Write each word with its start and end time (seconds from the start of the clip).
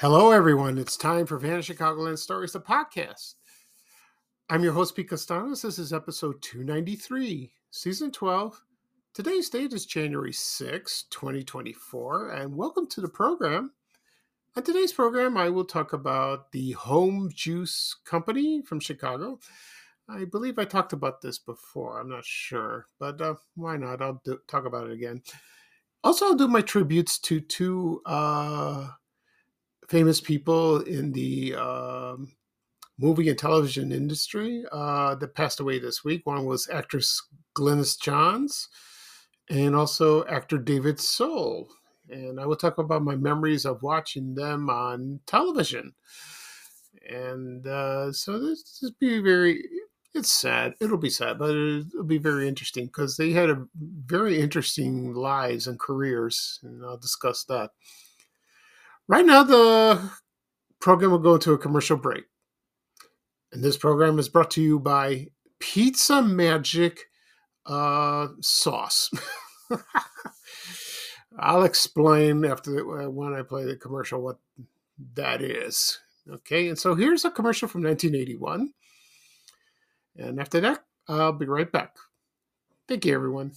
Hello, 0.00 0.30
everyone. 0.30 0.78
It's 0.78 0.96
time 0.96 1.26
for 1.26 1.36
Vanished 1.36 1.70
Chicagoland 1.70 2.16
Stories, 2.16 2.54
the 2.54 2.60
podcast. 2.60 3.34
I'm 4.48 4.64
your 4.64 4.72
host, 4.72 4.96
Pete 4.96 5.10
Kastanes. 5.10 5.60
This 5.60 5.78
is 5.78 5.92
episode 5.92 6.40
293, 6.40 7.52
season 7.70 8.10
12. 8.10 8.62
Today's 9.12 9.50
date 9.50 9.74
is 9.74 9.84
January 9.84 10.32
6, 10.32 11.04
2024, 11.10 12.30
and 12.30 12.56
welcome 12.56 12.86
to 12.86 13.02
the 13.02 13.10
program. 13.10 13.72
On 14.56 14.62
today's 14.62 14.90
program, 14.90 15.36
I 15.36 15.50
will 15.50 15.66
talk 15.66 15.92
about 15.92 16.50
the 16.52 16.70
Home 16.70 17.30
Juice 17.34 17.94
Company 18.06 18.62
from 18.62 18.80
Chicago. 18.80 19.38
I 20.08 20.24
believe 20.24 20.58
I 20.58 20.64
talked 20.64 20.94
about 20.94 21.20
this 21.20 21.38
before. 21.38 22.00
I'm 22.00 22.08
not 22.08 22.24
sure, 22.24 22.86
but 22.98 23.20
uh, 23.20 23.34
why 23.54 23.76
not? 23.76 24.00
I'll 24.00 24.22
do, 24.24 24.38
talk 24.48 24.64
about 24.64 24.86
it 24.86 24.94
again. 24.94 25.20
Also, 26.02 26.24
I'll 26.24 26.36
do 26.36 26.48
my 26.48 26.62
tributes 26.62 27.18
to 27.18 27.38
two. 27.40 28.00
Uh, 28.06 28.88
famous 29.90 30.20
people 30.20 30.80
in 30.82 31.12
the 31.12 31.54
um, 31.56 32.32
movie 32.98 33.28
and 33.28 33.38
television 33.38 33.90
industry 33.90 34.64
uh, 34.70 35.16
that 35.16 35.34
passed 35.34 35.58
away 35.58 35.80
this 35.80 36.04
week. 36.04 36.24
One 36.24 36.46
was 36.46 36.68
actress 36.72 37.20
Glynis 37.56 38.00
Johns 38.00 38.68
and 39.50 39.74
also 39.74 40.24
actor 40.26 40.58
David 40.58 41.00
Soul. 41.00 41.68
And 42.08 42.40
I 42.40 42.46
will 42.46 42.56
talk 42.56 42.78
about 42.78 43.02
my 43.02 43.16
memories 43.16 43.64
of 43.64 43.82
watching 43.82 44.34
them 44.34 44.70
on 44.70 45.20
television. 45.26 45.92
And 47.08 47.66
uh, 47.66 48.12
so 48.12 48.38
this 48.38 48.78
will 48.80 48.90
be 49.00 49.18
very, 49.18 49.64
it's 50.14 50.32
sad. 50.32 50.74
It'll 50.80 50.98
be 50.98 51.10
sad, 51.10 51.38
but 51.38 51.50
it'll 51.50 52.04
be 52.06 52.18
very 52.18 52.46
interesting 52.46 52.86
because 52.86 53.16
they 53.16 53.32
had 53.32 53.50
a 53.50 53.64
very 54.06 54.40
interesting 54.40 55.14
lives 55.14 55.66
and 55.66 55.80
careers. 55.80 56.60
And 56.62 56.84
I'll 56.84 56.96
discuss 56.96 57.44
that. 57.44 57.70
Right 59.10 59.26
now, 59.26 59.42
the 59.42 60.08
program 60.80 61.10
will 61.10 61.18
go 61.18 61.36
to 61.36 61.52
a 61.52 61.58
commercial 61.58 61.96
break. 61.96 62.26
And 63.50 63.60
this 63.60 63.76
program 63.76 64.20
is 64.20 64.28
brought 64.28 64.52
to 64.52 64.62
you 64.62 64.78
by 64.78 65.26
Pizza 65.58 66.22
Magic 66.22 67.06
uh, 67.66 68.28
Sauce. 68.40 69.10
I'll 71.40 71.64
explain 71.64 72.44
after 72.44 72.70
the, 72.70 72.82
uh, 72.82 73.10
when 73.10 73.34
I 73.34 73.42
play 73.42 73.64
the 73.64 73.74
commercial 73.74 74.22
what 74.22 74.38
that 75.14 75.42
is. 75.42 75.98
Okay, 76.30 76.68
and 76.68 76.78
so 76.78 76.94
here's 76.94 77.24
a 77.24 77.32
commercial 77.32 77.66
from 77.66 77.82
1981. 77.82 78.72
And 80.18 80.38
after 80.38 80.60
that, 80.60 80.84
I'll 81.08 81.32
be 81.32 81.46
right 81.46 81.72
back. 81.72 81.96
Thank 82.86 83.06
you, 83.06 83.14
everyone. 83.16 83.54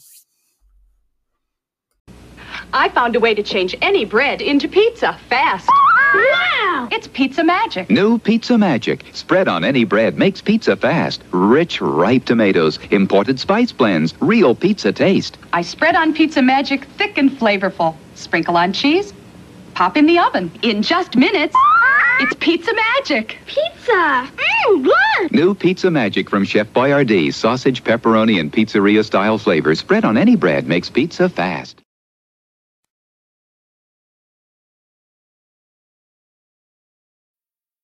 I 2.75 2.89
found 2.89 3.15
a 3.15 3.19
way 3.19 3.35
to 3.35 3.43
change 3.43 3.75
any 3.83 4.03
bread 4.03 4.41
into 4.41 4.67
pizza 4.67 5.17
fast. 5.29 5.69
Wow! 5.69 6.87
It's 6.91 7.07
pizza 7.07 7.43
magic. 7.43 7.89
New 7.91 8.17
Pizza 8.17 8.57
Magic. 8.57 9.03
Spread 9.13 9.47
on 9.47 9.63
any 9.63 9.83
bread 9.83 10.17
makes 10.17 10.41
pizza 10.41 10.75
fast. 10.75 11.21
Rich, 11.31 11.81
ripe 11.81 12.25
tomatoes, 12.25 12.79
imported 12.89 13.39
spice 13.39 13.71
blends, 13.71 14.15
real 14.19 14.55
pizza 14.55 14.91
taste. 14.91 15.37
I 15.53 15.61
spread 15.61 15.95
on 15.95 16.13
pizza 16.13 16.41
magic 16.41 16.85
thick 16.97 17.17
and 17.19 17.29
flavorful. 17.29 17.95
Sprinkle 18.15 18.57
on 18.57 18.73
cheese, 18.73 19.13
pop 19.75 19.95
in 19.95 20.07
the 20.07 20.17
oven. 20.17 20.51
In 20.63 20.81
just 20.81 21.15
minutes, 21.15 21.55
it's 22.21 22.33
pizza 22.39 22.71
magic. 22.73 23.37
Pizza! 23.45 24.31
Mmm, 24.65 24.83
good! 24.83 25.31
New 25.31 25.53
Pizza 25.53 25.91
Magic 25.91 26.27
from 26.29 26.43
Chef 26.43 26.67
Boyardee. 26.73 27.31
Sausage, 27.33 27.83
pepperoni, 27.83 28.39
and 28.39 28.51
pizzeria 28.51 29.05
style 29.05 29.37
flavors. 29.37 29.79
Spread 29.79 30.05
on 30.05 30.17
any 30.17 30.35
bread 30.35 30.67
makes 30.67 30.89
pizza 30.89 31.29
fast. 31.29 31.82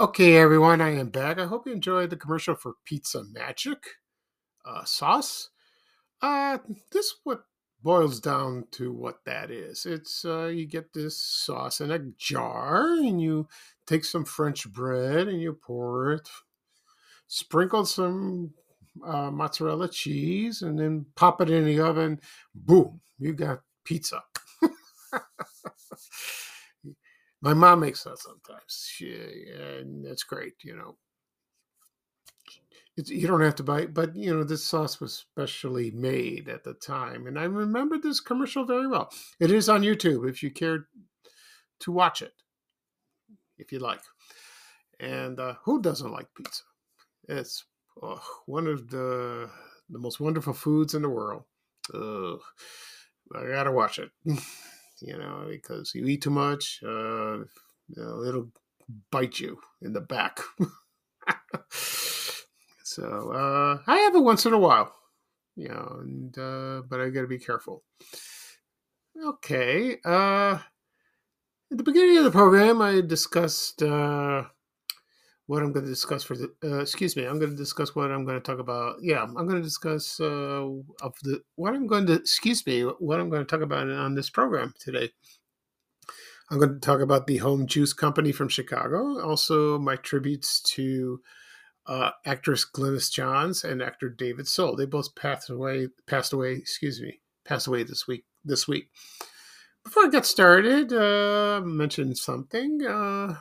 Okay, 0.00 0.38
everyone, 0.38 0.80
I 0.80 0.96
am 0.98 1.10
back. 1.10 1.38
I 1.38 1.44
hope 1.44 1.66
you 1.66 1.74
enjoyed 1.74 2.08
the 2.08 2.16
commercial 2.16 2.54
for 2.54 2.76
Pizza 2.86 3.22
Magic 3.22 3.84
uh, 4.64 4.82
sauce. 4.82 5.50
Uh, 6.22 6.56
this 6.90 7.16
what 7.24 7.44
boils 7.82 8.18
down 8.18 8.64
to 8.72 8.92
what 8.94 9.22
that 9.26 9.50
is. 9.50 9.84
It's 9.84 10.24
uh, 10.24 10.46
you 10.46 10.64
get 10.66 10.94
this 10.94 11.18
sauce 11.18 11.82
in 11.82 11.90
a 11.90 11.98
jar, 12.16 12.94
and 12.94 13.20
you 13.20 13.46
take 13.86 14.06
some 14.06 14.24
French 14.24 14.72
bread 14.72 15.28
and 15.28 15.38
you 15.38 15.52
pour 15.52 16.12
it, 16.14 16.30
sprinkle 17.26 17.84
some 17.84 18.54
uh, 19.04 19.30
mozzarella 19.30 19.90
cheese, 19.90 20.62
and 20.62 20.78
then 20.78 21.04
pop 21.14 21.42
it 21.42 21.50
in 21.50 21.66
the 21.66 21.78
oven. 21.78 22.20
Boom! 22.54 23.02
You 23.18 23.34
got 23.34 23.60
pizza. 23.84 24.22
My 27.42 27.54
mom 27.54 27.80
makes 27.80 28.04
that 28.04 28.18
sometimes. 28.18 28.88
She, 28.90 29.14
and 29.58 30.04
that's 30.04 30.24
great, 30.24 30.54
you 30.62 30.76
know. 30.76 30.96
It's, 32.96 33.08
you 33.08 33.26
don't 33.26 33.40
have 33.40 33.54
to 33.56 33.62
buy, 33.62 33.82
it, 33.82 33.94
but 33.94 34.14
you 34.14 34.34
know 34.34 34.44
this 34.44 34.64
sauce 34.64 35.00
was 35.00 35.14
specially 35.14 35.90
made 35.92 36.48
at 36.48 36.64
the 36.64 36.74
time, 36.74 37.26
and 37.26 37.38
I 37.38 37.44
remember 37.44 37.96
this 37.98 38.20
commercial 38.20 38.64
very 38.64 38.88
well. 38.88 39.10
It 39.38 39.50
is 39.50 39.68
on 39.68 39.82
YouTube 39.82 40.28
if 40.28 40.42
you 40.42 40.50
care 40.50 40.86
to 41.80 41.92
watch 41.92 42.20
it, 42.20 42.32
if 43.58 43.72
you 43.72 43.78
like. 43.78 44.02
And 44.98 45.40
uh, 45.40 45.54
who 45.64 45.80
doesn't 45.80 46.12
like 46.12 46.26
pizza? 46.36 46.62
It's 47.28 47.64
oh, 48.02 48.20
one 48.46 48.66
of 48.66 48.90
the 48.90 49.48
the 49.88 49.98
most 49.98 50.20
wonderful 50.20 50.52
foods 50.52 50.94
in 50.94 51.02
the 51.02 51.08
world. 51.08 51.44
Ugh, 51.94 52.40
I 53.34 53.46
gotta 53.46 53.72
watch 53.72 53.98
it. 53.98 54.10
you 55.00 55.16
know, 55.16 55.46
because 55.48 55.94
you 55.94 56.06
eat 56.06 56.22
too 56.22 56.30
much, 56.30 56.80
uh, 56.84 57.38
you 57.88 57.96
know, 57.96 58.22
it'll 58.24 58.50
bite 59.10 59.38
you 59.38 59.58
in 59.82 59.92
the 59.92 60.00
back. 60.00 60.40
so 61.70 63.32
uh, 63.32 63.78
I 63.86 63.98
have 63.98 64.14
it 64.14 64.20
once 64.20 64.46
in 64.46 64.52
a 64.52 64.58
while, 64.58 64.94
you 65.56 65.68
know, 65.68 65.98
and 66.00 66.38
uh, 66.38 66.82
but 66.88 67.00
I 67.00 67.10
got 67.10 67.22
to 67.22 67.26
be 67.26 67.38
careful. 67.38 67.84
Okay. 69.22 69.98
Uh, 70.04 70.58
at 71.70 71.76
the 71.76 71.82
beginning 71.82 72.18
of 72.18 72.24
the 72.24 72.30
program, 72.30 72.80
I 72.80 73.00
discussed 73.00 73.82
uh, 73.82 74.44
what 75.50 75.64
I'm 75.64 75.72
going 75.72 75.84
to 75.84 75.90
discuss 75.90 76.22
for 76.22 76.36
the. 76.36 76.48
Uh, 76.62 76.78
excuse 76.78 77.16
me. 77.16 77.24
I'm 77.24 77.40
going 77.40 77.50
to 77.50 77.56
discuss 77.56 77.96
what 77.96 78.12
I'm 78.12 78.24
going 78.24 78.40
to 78.40 78.40
talk 78.40 78.60
about. 78.60 78.98
Yeah, 79.02 79.24
I'm 79.24 79.34
going 79.34 79.56
to 79.56 79.62
discuss 79.62 80.20
uh, 80.20 80.62
of 81.02 81.14
the 81.24 81.40
what 81.56 81.74
I'm 81.74 81.88
going 81.88 82.06
to. 82.06 82.12
Excuse 82.12 82.64
me. 82.64 82.82
What 82.82 83.18
I'm 83.18 83.30
going 83.30 83.44
to 83.44 83.50
talk 83.50 83.60
about 83.60 83.90
on 83.90 84.14
this 84.14 84.30
program 84.30 84.74
today. 84.78 85.10
I'm 86.52 86.60
going 86.60 86.74
to 86.74 86.78
talk 86.78 87.00
about 87.00 87.26
the 87.26 87.38
Home 87.38 87.66
Juice 87.66 87.92
Company 87.92 88.30
from 88.30 88.48
Chicago. 88.48 89.20
Also, 89.20 89.76
my 89.76 89.96
tributes 89.96 90.62
to 90.74 91.20
uh, 91.84 92.10
actress 92.24 92.64
Glynis 92.64 93.10
Johns 93.10 93.64
and 93.64 93.82
actor 93.82 94.08
David 94.08 94.46
Soul. 94.46 94.76
They 94.76 94.86
both 94.86 95.16
passed 95.16 95.50
away. 95.50 95.88
Passed 96.06 96.32
away. 96.32 96.52
Excuse 96.52 97.00
me. 97.00 97.18
Passed 97.44 97.66
away 97.66 97.82
this 97.82 98.06
week. 98.06 98.24
This 98.44 98.68
week. 98.68 98.88
Before 99.82 100.04
I 100.04 100.10
get 100.10 100.26
started, 100.26 100.92
uh, 100.92 101.60
mention 101.64 102.14
something. 102.14 102.86
Uh, 102.86 103.34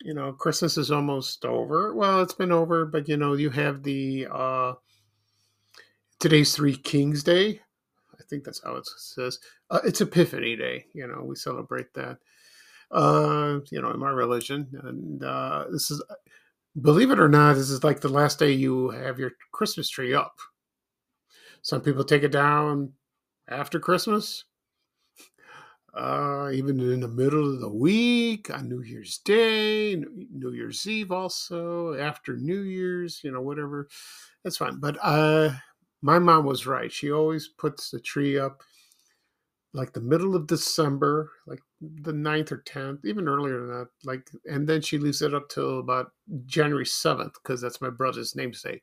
you 0.00 0.14
know, 0.14 0.32
Christmas 0.32 0.76
is 0.76 0.90
almost 0.90 1.44
over. 1.44 1.94
Well, 1.94 2.22
it's 2.22 2.34
been 2.34 2.52
over, 2.52 2.86
but 2.86 3.08
you 3.08 3.16
know, 3.16 3.34
you 3.34 3.50
have 3.50 3.82
the 3.82 4.26
uh 4.32 4.74
today's 6.20 6.54
Three 6.54 6.76
Kings 6.76 7.22
Day. 7.22 7.60
I 8.18 8.22
think 8.28 8.44
that's 8.44 8.62
how 8.62 8.76
it 8.76 8.86
says. 8.86 9.38
Uh, 9.70 9.80
it's 9.84 10.00
Epiphany 10.00 10.56
Day. 10.56 10.86
You 10.92 11.06
know, 11.06 11.22
we 11.24 11.36
celebrate 11.36 11.92
that. 11.94 12.18
Uh, 12.90 13.60
you 13.70 13.80
know, 13.82 13.90
in 13.90 14.00
my 14.00 14.10
religion, 14.10 14.66
and 14.82 15.22
uh, 15.22 15.64
this 15.70 15.90
is, 15.90 16.02
believe 16.80 17.10
it 17.10 17.20
or 17.20 17.28
not, 17.28 17.54
this 17.54 17.68
is 17.68 17.84
like 17.84 18.00
the 18.00 18.08
last 18.08 18.38
day 18.38 18.50
you 18.50 18.88
have 18.90 19.18
your 19.18 19.32
Christmas 19.52 19.90
tree 19.90 20.14
up. 20.14 20.34
Some 21.60 21.82
people 21.82 22.02
take 22.02 22.22
it 22.22 22.32
down 22.32 22.94
after 23.46 23.78
Christmas 23.78 24.44
uh, 25.98 26.50
even 26.52 26.78
in 26.80 27.00
the 27.00 27.08
middle 27.08 27.54
of 27.54 27.60
the 27.60 27.68
week 27.68 28.50
on 28.50 28.68
New 28.68 28.82
Year's 28.82 29.18
Day, 29.18 29.96
New 29.96 30.52
Year's 30.52 30.86
Eve, 30.86 31.10
also 31.10 31.94
after 31.94 32.36
New 32.36 32.60
Year's, 32.60 33.20
you 33.24 33.32
know, 33.32 33.40
whatever. 33.40 33.88
That's 34.44 34.56
fine. 34.56 34.78
But 34.78 34.96
uh, 35.02 35.50
my 36.00 36.18
mom 36.18 36.46
was 36.46 36.66
right. 36.66 36.92
She 36.92 37.10
always 37.10 37.48
puts 37.48 37.90
the 37.90 38.00
tree 38.00 38.38
up 38.38 38.62
like 39.74 39.92
the 39.92 40.00
middle 40.00 40.34
of 40.34 40.46
December, 40.46 41.30
like 41.46 41.60
the 41.80 42.12
9th 42.12 42.52
or 42.52 42.62
10th, 42.66 43.04
even 43.04 43.28
earlier 43.28 43.58
than 43.60 43.68
that. 43.68 43.88
Like, 44.04 44.30
and 44.46 44.68
then 44.68 44.80
she 44.80 44.98
leaves 44.98 45.20
it 45.20 45.34
up 45.34 45.48
till 45.48 45.80
about 45.80 46.12
January 46.46 46.86
7th 46.86 47.34
because 47.42 47.60
that's 47.60 47.80
my 47.80 47.90
brother's 47.90 48.36
namesake 48.36 48.82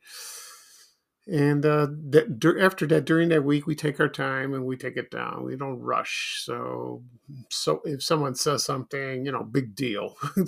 and 1.27 1.65
uh, 1.65 1.87
that, 2.09 2.57
after 2.61 2.85
that 2.87 3.05
during 3.05 3.29
that 3.29 3.43
week 3.43 3.67
we 3.67 3.75
take 3.75 3.99
our 3.99 4.09
time 4.09 4.53
and 4.53 4.65
we 4.65 4.77
take 4.77 4.97
it 4.97 5.11
down. 5.11 5.43
We 5.43 5.55
don't 5.57 5.79
rush. 5.79 6.41
So 6.45 7.03
so 7.49 7.81
if 7.85 8.03
someone 8.03 8.35
says 8.35 8.63
something 8.65 9.25
you 9.25 9.31
know 9.31 9.43
big 9.43 9.75
deal. 9.75 10.17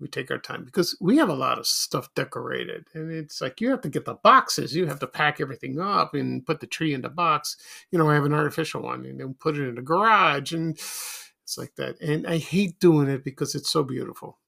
We 0.00 0.08
take 0.08 0.30
our 0.30 0.38
time 0.38 0.64
because 0.64 0.96
we 1.00 1.18
have 1.18 1.28
a 1.28 1.34
lot 1.34 1.58
of 1.58 1.66
stuff 1.66 2.08
decorated. 2.14 2.86
And 2.94 3.12
it's 3.12 3.42
like 3.42 3.60
you 3.60 3.70
have 3.70 3.82
to 3.82 3.90
get 3.90 4.06
the 4.06 4.14
boxes. 4.14 4.74
You 4.74 4.86
have 4.86 5.00
to 5.00 5.06
pack 5.06 5.40
everything 5.40 5.78
up 5.78 6.14
and 6.14 6.44
put 6.46 6.60
the 6.60 6.66
tree 6.66 6.94
in 6.94 7.02
the 7.02 7.10
box. 7.10 7.56
You 7.90 7.98
know 7.98 8.08
i 8.10 8.14
have 8.14 8.24
an 8.24 8.34
artificial 8.34 8.82
one 8.82 9.04
and 9.04 9.20
then 9.20 9.34
put 9.34 9.58
it 9.58 9.68
in 9.68 9.74
the 9.76 9.82
garage 9.82 10.52
and 10.54 10.72
it's 10.78 11.58
like 11.58 11.74
that. 11.76 12.00
And 12.00 12.26
i 12.26 12.38
hate 12.38 12.80
doing 12.80 13.08
it 13.08 13.24
because 13.24 13.54
it's 13.54 13.70
so 13.70 13.84
beautiful 13.84 14.39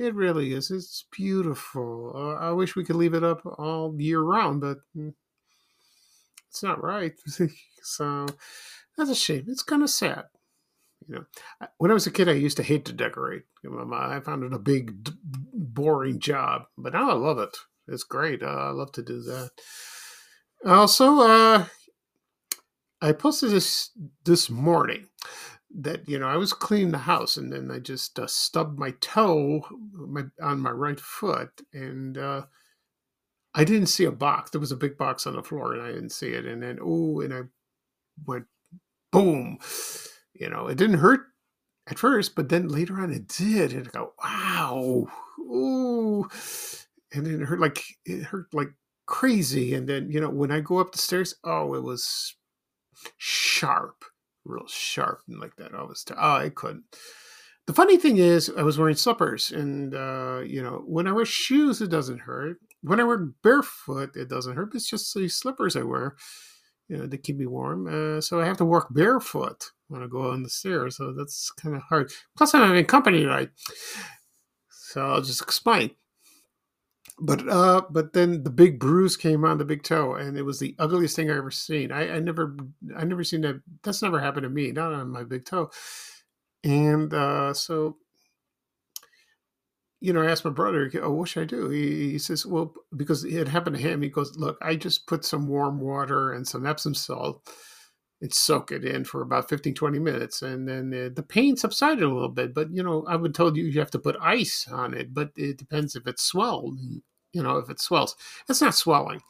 it 0.00 0.14
really 0.14 0.52
is. 0.52 0.70
It's 0.70 1.04
beautiful. 1.12 2.12
Uh, 2.14 2.34
I 2.34 2.52
wish 2.52 2.74
we 2.74 2.84
could 2.84 2.96
leave 2.96 3.14
it 3.14 3.24
up 3.24 3.42
all 3.58 3.94
year 3.98 4.20
round, 4.20 4.62
but 4.62 4.78
mm, 4.96 5.12
it's 6.48 6.62
not 6.62 6.82
right. 6.82 7.12
so 7.82 8.26
that's 8.96 9.10
a 9.10 9.14
shame. 9.14 9.44
It's 9.48 9.62
kind 9.62 9.82
of 9.82 9.90
sad. 9.90 10.24
You 11.06 11.14
know, 11.14 11.66
when 11.78 11.90
I 11.90 11.94
was 11.94 12.06
a 12.06 12.10
kid, 12.10 12.28
I 12.28 12.32
used 12.32 12.56
to 12.58 12.62
hate 12.62 12.84
to 12.86 12.92
decorate. 12.92 13.42
I 13.64 14.20
found 14.20 14.44
it 14.44 14.52
a 14.52 14.58
big, 14.58 15.08
boring 15.52 16.18
job, 16.18 16.62
but 16.76 16.92
now 16.92 17.10
I 17.10 17.14
love 17.14 17.38
it. 17.38 17.56
It's 17.88 18.04
great. 18.04 18.42
Uh, 18.42 18.46
I 18.46 18.70
love 18.70 18.92
to 18.92 19.02
do 19.02 19.22
that. 19.22 19.50
Also, 20.64 21.20
uh, 21.20 21.64
I 23.02 23.12
posted 23.12 23.50
this 23.50 23.90
this 24.24 24.50
morning 24.50 25.06
that 25.78 26.08
you 26.08 26.18
know 26.18 26.28
I 26.28 26.36
was 26.36 26.52
cleaning 26.52 26.90
the 26.90 26.98
house 26.98 27.36
and 27.36 27.52
then 27.52 27.70
I 27.70 27.78
just 27.78 28.18
uh, 28.18 28.26
stubbed 28.26 28.78
my 28.78 28.92
toe 29.00 29.62
my, 29.92 30.24
on 30.42 30.60
my 30.60 30.70
right 30.70 30.98
foot 30.98 31.60
and 31.72 32.18
uh, 32.18 32.42
I 33.54 33.64
didn't 33.64 33.86
see 33.86 34.04
a 34.04 34.12
box. 34.12 34.50
There 34.50 34.60
was 34.60 34.72
a 34.72 34.76
big 34.76 34.96
box 34.96 35.26
on 35.26 35.36
the 35.36 35.42
floor 35.42 35.74
and 35.74 35.82
I 35.82 35.92
didn't 35.92 36.10
see 36.10 36.28
it. 36.28 36.44
And 36.44 36.62
then 36.62 36.78
oh, 36.82 37.20
and 37.20 37.32
I 37.32 37.40
went 38.26 38.46
boom. 39.12 39.58
You 40.34 40.50
know, 40.50 40.66
it 40.68 40.78
didn't 40.78 40.98
hurt 40.98 41.20
at 41.88 41.98
first, 41.98 42.34
but 42.34 42.48
then 42.48 42.68
later 42.68 43.00
on 43.00 43.12
it 43.12 43.28
did. 43.28 43.72
And 43.72 43.86
I 43.88 43.90
go 43.90 44.12
wow, 44.22 45.06
ooh, 45.38 46.28
and 47.12 47.26
then 47.26 47.42
it 47.42 47.46
hurt 47.46 47.60
like 47.60 47.82
it 48.04 48.24
hurt 48.24 48.46
like 48.52 48.70
crazy. 49.06 49.74
And 49.74 49.88
then 49.88 50.10
you 50.10 50.20
know 50.20 50.30
when 50.30 50.50
I 50.50 50.60
go 50.60 50.78
up 50.78 50.92
the 50.92 50.98
stairs, 50.98 51.36
oh, 51.44 51.74
it 51.74 51.82
was 51.82 52.34
sharp 53.18 54.04
real 54.44 54.66
sharp 54.66 55.22
and 55.28 55.40
like 55.40 55.56
that. 55.56 55.74
I 55.74 55.82
was, 55.82 56.04
t- 56.04 56.14
oh, 56.16 56.36
I 56.36 56.48
couldn't. 56.48 56.84
The 57.66 57.74
funny 57.74 57.98
thing 57.98 58.16
is, 58.16 58.50
I 58.56 58.62
was 58.62 58.78
wearing 58.78 58.96
slippers, 58.96 59.52
and 59.52 59.94
uh, 59.94 60.40
you 60.44 60.62
know, 60.62 60.82
when 60.86 61.06
I 61.06 61.12
wear 61.12 61.24
shoes, 61.24 61.80
it 61.80 61.90
doesn't 61.90 62.20
hurt. 62.20 62.56
When 62.82 62.98
I 62.98 63.04
wear 63.04 63.18
barefoot, 63.18 64.16
it 64.16 64.28
doesn't 64.28 64.56
hurt. 64.56 64.74
It's 64.74 64.88
just 64.90 65.14
the 65.14 65.28
slippers 65.28 65.76
I 65.76 65.82
wear, 65.82 66.16
you 66.88 66.96
know, 66.96 67.06
to 67.06 67.16
keep 67.16 67.36
me 67.36 67.46
warm. 67.46 67.86
Uh, 67.86 68.20
so 68.20 68.40
I 68.40 68.46
have 68.46 68.56
to 68.56 68.64
walk 68.64 68.88
barefoot 68.90 69.70
when 69.88 70.02
I 70.02 70.06
go 70.06 70.30
on 70.30 70.42
the 70.42 70.48
stairs. 70.48 70.96
So 70.96 71.12
that's 71.12 71.52
kind 71.52 71.76
of 71.76 71.82
hard. 71.82 72.10
Plus, 72.36 72.54
I'm 72.54 72.66
having 72.66 72.86
company 72.86 73.20
tonight, 73.20 73.50
so 74.70 75.06
I'll 75.06 75.22
just 75.22 75.42
explain 75.42 75.90
but 77.20 77.46
uh 77.48 77.82
but 77.90 78.12
then 78.12 78.42
the 78.42 78.50
big 78.50 78.80
bruise 78.80 79.16
came 79.16 79.44
on 79.44 79.58
the 79.58 79.64
big 79.64 79.82
toe 79.82 80.14
and 80.14 80.36
it 80.38 80.42
was 80.42 80.58
the 80.58 80.74
ugliest 80.78 81.14
thing 81.16 81.30
i 81.30 81.36
ever 81.36 81.50
seen. 81.50 81.92
I, 81.92 82.16
I 82.16 82.18
never 82.20 82.56
i 82.96 83.04
never 83.04 83.24
seen 83.24 83.42
that 83.42 83.60
that's 83.82 84.02
never 84.02 84.20
happened 84.20 84.44
to 84.44 84.50
me 84.50 84.72
not 84.72 84.92
on 84.92 85.10
my 85.10 85.24
big 85.24 85.44
toe. 85.44 85.70
And 86.64 87.12
uh 87.14 87.54
so 87.54 87.98
you 90.00 90.12
know 90.12 90.22
i 90.22 90.30
asked 90.30 90.44
my 90.44 90.50
brother 90.50 90.90
oh 91.02 91.10
what 91.12 91.28
should 91.28 91.42
i 91.42 91.46
do? 91.46 91.68
He, 91.70 92.12
he 92.12 92.18
says 92.18 92.46
well 92.46 92.74
because 92.96 93.24
it 93.24 93.48
happened 93.48 93.76
to 93.76 93.82
him 93.82 94.02
he 94.02 94.08
goes 94.08 94.36
look 94.36 94.58
i 94.62 94.74
just 94.74 95.06
put 95.06 95.24
some 95.24 95.46
warm 95.46 95.80
water 95.80 96.32
and 96.32 96.46
some 96.48 96.66
epsom 96.66 96.94
salt 96.94 97.48
and 98.22 98.32
soak 98.34 98.70
it 98.72 98.84
in 98.84 99.04
for 99.04 99.22
about 99.22 99.48
15 99.48 99.74
20 99.74 99.98
minutes 99.98 100.42
and 100.42 100.68
then 100.68 100.90
the, 100.90 101.12
the 101.14 101.22
pain 101.22 101.56
subsided 101.56 102.02
a 102.04 102.08
little 102.12 102.28
bit 102.28 102.54
but 102.54 102.70
you 102.72 102.82
know 102.82 103.04
i 103.08 103.16
would 103.16 103.34
told 103.34 103.56
you 103.56 103.64
you 103.64 103.78
have 103.80 103.90
to 103.90 103.98
put 103.98 104.16
ice 104.20 104.66
on 104.70 104.94
it 104.94 105.12
but 105.14 105.30
it 105.36 105.58
depends 105.58 105.96
if 105.96 106.06
it's 106.06 106.22
swelled 106.22 106.78
you 107.32 107.42
know, 107.42 107.58
if 107.58 107.70
it 107.70 107.80
swells. 107.80 108.16
It's 108.48 108.60
not 108.60 108.74
swelling. 108.74 109.20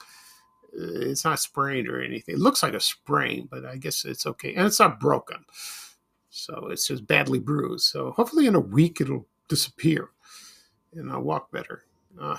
It's 0.73 1.25
not 1.25 1.41
sprained 1.41 1.89
or 1.89 2.01
anything. 2.01 2.35
It 2.37 2.41
looks 2.41 2.63
like 2.63 2.75
a 2.75 2.81
sprain, 2.81 3.49
but 3.51 3.65
I 3.65 3.77
guess 3.77 4.05
it's 4.05 4.27
okay. 4.27 4.55
And 4.55 4.67
it's 4.67 4.79
not 4.81 5.01
broken. 5.01 5.45
So 6.31 6.69
it's 6.71 6.87
just 6.87 7.07
badly 7.07 7.41
bruised. 7.41 7.85
So 7.87 8.13
hopefully 8.13 8.47
in 8.47 8.55
a 8.55 8.61
week 8.61 9.01
it'll 9.01 9.27
disappear 9.49 10.11
and 10.95 11.11
I'll 11.11 11.23
walk 11.23 11.51
better. 11.51 11.85
Uh, 12.21 12.37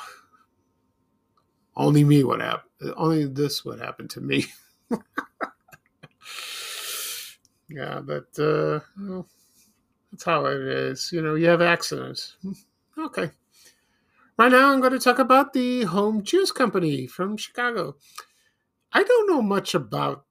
only 1.75 2.03
me 2.03 2.23
would 2.23 2.41
happen. 2.41 2.93
Only 2.95 3.25
this 3.25 3.63
would 3.65 3.79
happen 3.79 4.07
to 4.09 4.21
me. 4.21 4.45
yeah, 7.69 8.01
but 8.01 8.27
uh, 8.39 8.79
well, 8.99 9.27
that's 10.11 10.23
how 10.23 10.45
it 10.45 10.61
is. 10.61 11.11
You 11.11 11.21
know, 11.21 11.35
you 11.35 11.47
have 11.47 11.61
accidents. 11.61 12.37
Okay. 12.97 13.31
Right 14.37 14.51
now, 14.51 14.71
I'm 14.71 14.79
going 14.79 14.93
to 14.93 14.99
talk 14.99 15.19
about 15.19 15.53
the 15.53 15.83
Home 15.83 16.23
Juice 16.23 16.51
Company 16.51 17.05
from 17.05 17.37
Chicago. 17.37 17.95
I 18.93 19.03
don't 19.03 19.29
know 19.29 19.41
much 19.41 19.75
about 19.75 20.25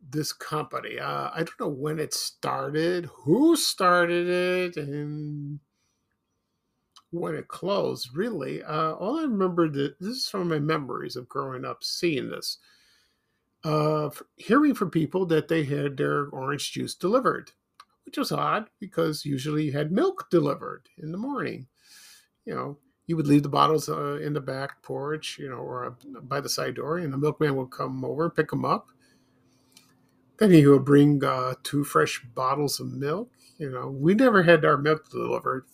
this 0.00 0.32
company. 0.32 0.98
Uh, 0.98 1.30
I 1.32 1.38
don't 1.38 1.60
know 1.60 1.68
when 1.68 1.98
it 1.98 2.14
started, 2.14 3.06
who 3.06 3.54
started 3.56 4.28
it, 4.28 4.76
and 4.76 5.60
when 7.10 7.34
it 7.34 7.46
closed. 7.48 8.16
Really, 8.16 8.62
uh, 8.62 8.92
all 8.94 9.18
I 9.18 9.22
remember 9.22 9.68
that 9.68 10.00
this 10.00 10.16
is 10.16 10.28
from 10.28 10.48
my 10.48 10.58
memories 10.58 11.14
of 11.14 11.28
growing 11.28 11.64
up 11.64 11.84
seeing 11.84 12.30
this, 12.30 12.58
uh, 13.64 14.10
hearing 14.36 14.74
from 14.74 14.90
people 14.90 15.26
that 15.26 15.48
they 15.48 15.64
had 15.64 15.96
their 15.96 16.26
orange 16.28 16.72
juice 16.72 16.94
delivered, 16.94 17.52
which 18.04 18.18
was 18.18 18.32
odd 18.32 18.70
because 18.80 19.24
usually 19.24 19.64
you 19.66 19.72
had 19.72 19.92
milk 19.92 20.28
delivered 20.30 20.88
in 20.98 21.12
the 21.12 21.18
morning. 21.18 21.66
You 22.44 22.54
know, 22.54 22.78
you 23.06 23.16
would 23.16 23.26
leave 23.26 23.42
the 23.42 23.48
bottles 23.48 23.88
uh, 23.88 24.16
in 24.16 24.32
the 24.32 24.40
back 24.40 24.82
porch, 24.82 25.38
you 25.38 25.48
know, 25.48 25.56
or 25.56 25.96
by 26.22 26.40
the 26.40 26.48
side 26.48 26.74
door, 26.74 26.98
and 26.98 27.12
the 27.12 27.18
milkman 27.18 27.56
would 27.56 27.70
come 27.70 28.04
over 28.04 28.28
pick 28.28 28.50
them 28.50 28.64
up. 28.64 28.88
Then 30.38 30.50
he 30.50 30.66
would 30.66 30.84
bring 30.84 31.24
uh, 31.24 31.54
two 31.62 31.84
fresh 31.84 32.22
bottles 32.34 32.80
of 32.80 32.92
milk. 32.92 33.30
You 33.58 33.70
know, 33.70 33.88
we 33.88 34.14
never 34.14 34.42
had 34.42 34.64
our 34.64 34.76
milk 34.76 35.08
delivered. 35.08 35.64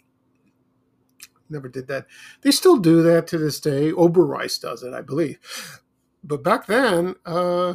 Never 1.48 1.68
did 1.68 1.88
that. 1.88 2.06
They 2.42 2.50
still 2.50 2.76
do 2.76 3.02
that 3.02 3.26
to 3.28 3.38
this 3.38 3.60
day. 3.60 3.90
Oberweis 3.90 4.60
does 4.60 4.82
it, 4.82 4.94
I 4.94 5.02
believe. 5.02 5.80
But 6.22 6.44
back 6.44 6.66
then, 6.66 7.16
uh, 7.26 7.74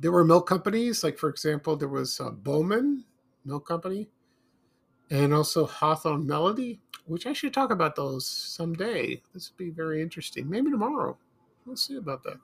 there 0.00 0.12
were 0.12 0.24
milk 0.24 0.46
companies. 0.46 1.02
Like, 1.02 1.18
for 1.18 1.30
example, 1.30 1.76
there 1.76 1.88
was 1.88 2.20
uh, 2.20 2.30
Bowman 2.30 3.04
Milk 3.44 3.66
Company 3.66 4.08
and 5.10 5.32
also 5.32 5.66
Hawthorne 5.66 6.26
Melody 6.26 6.80
which 7.06 7.26
I 7.26 7.32
should 7.32 7.54
talk 7.54 7.70
about 7.70 7.96
those 7.96 8.26
someday. 8.26 9.22
This 9.32 9.50
would 9.50 9.56
be 9.56 9.70
very 9.70 10.02
interesting. 10.02 10.48
Maybe 10.48 10.70
tomorrow. 10.70 11.16
We'll 11.64 11.76
see 11.76 11.96
about 11.96 12.22
that. 12.24 12.38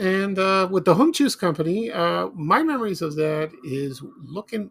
And 0.00 0.38
uh, 0.38 0.68
with 0.70 0.84
the 0.84 0.94
Home 0.94 1.12
Juice 1.12 1.34
Company, 1.34 1.90
uh, 1.90 2.28
my 2.34 2.62
memories 2.62 3.02
of 3.02 3.16
that 3.16 3.50
is 3.64 4.02
looking 4.22 4.70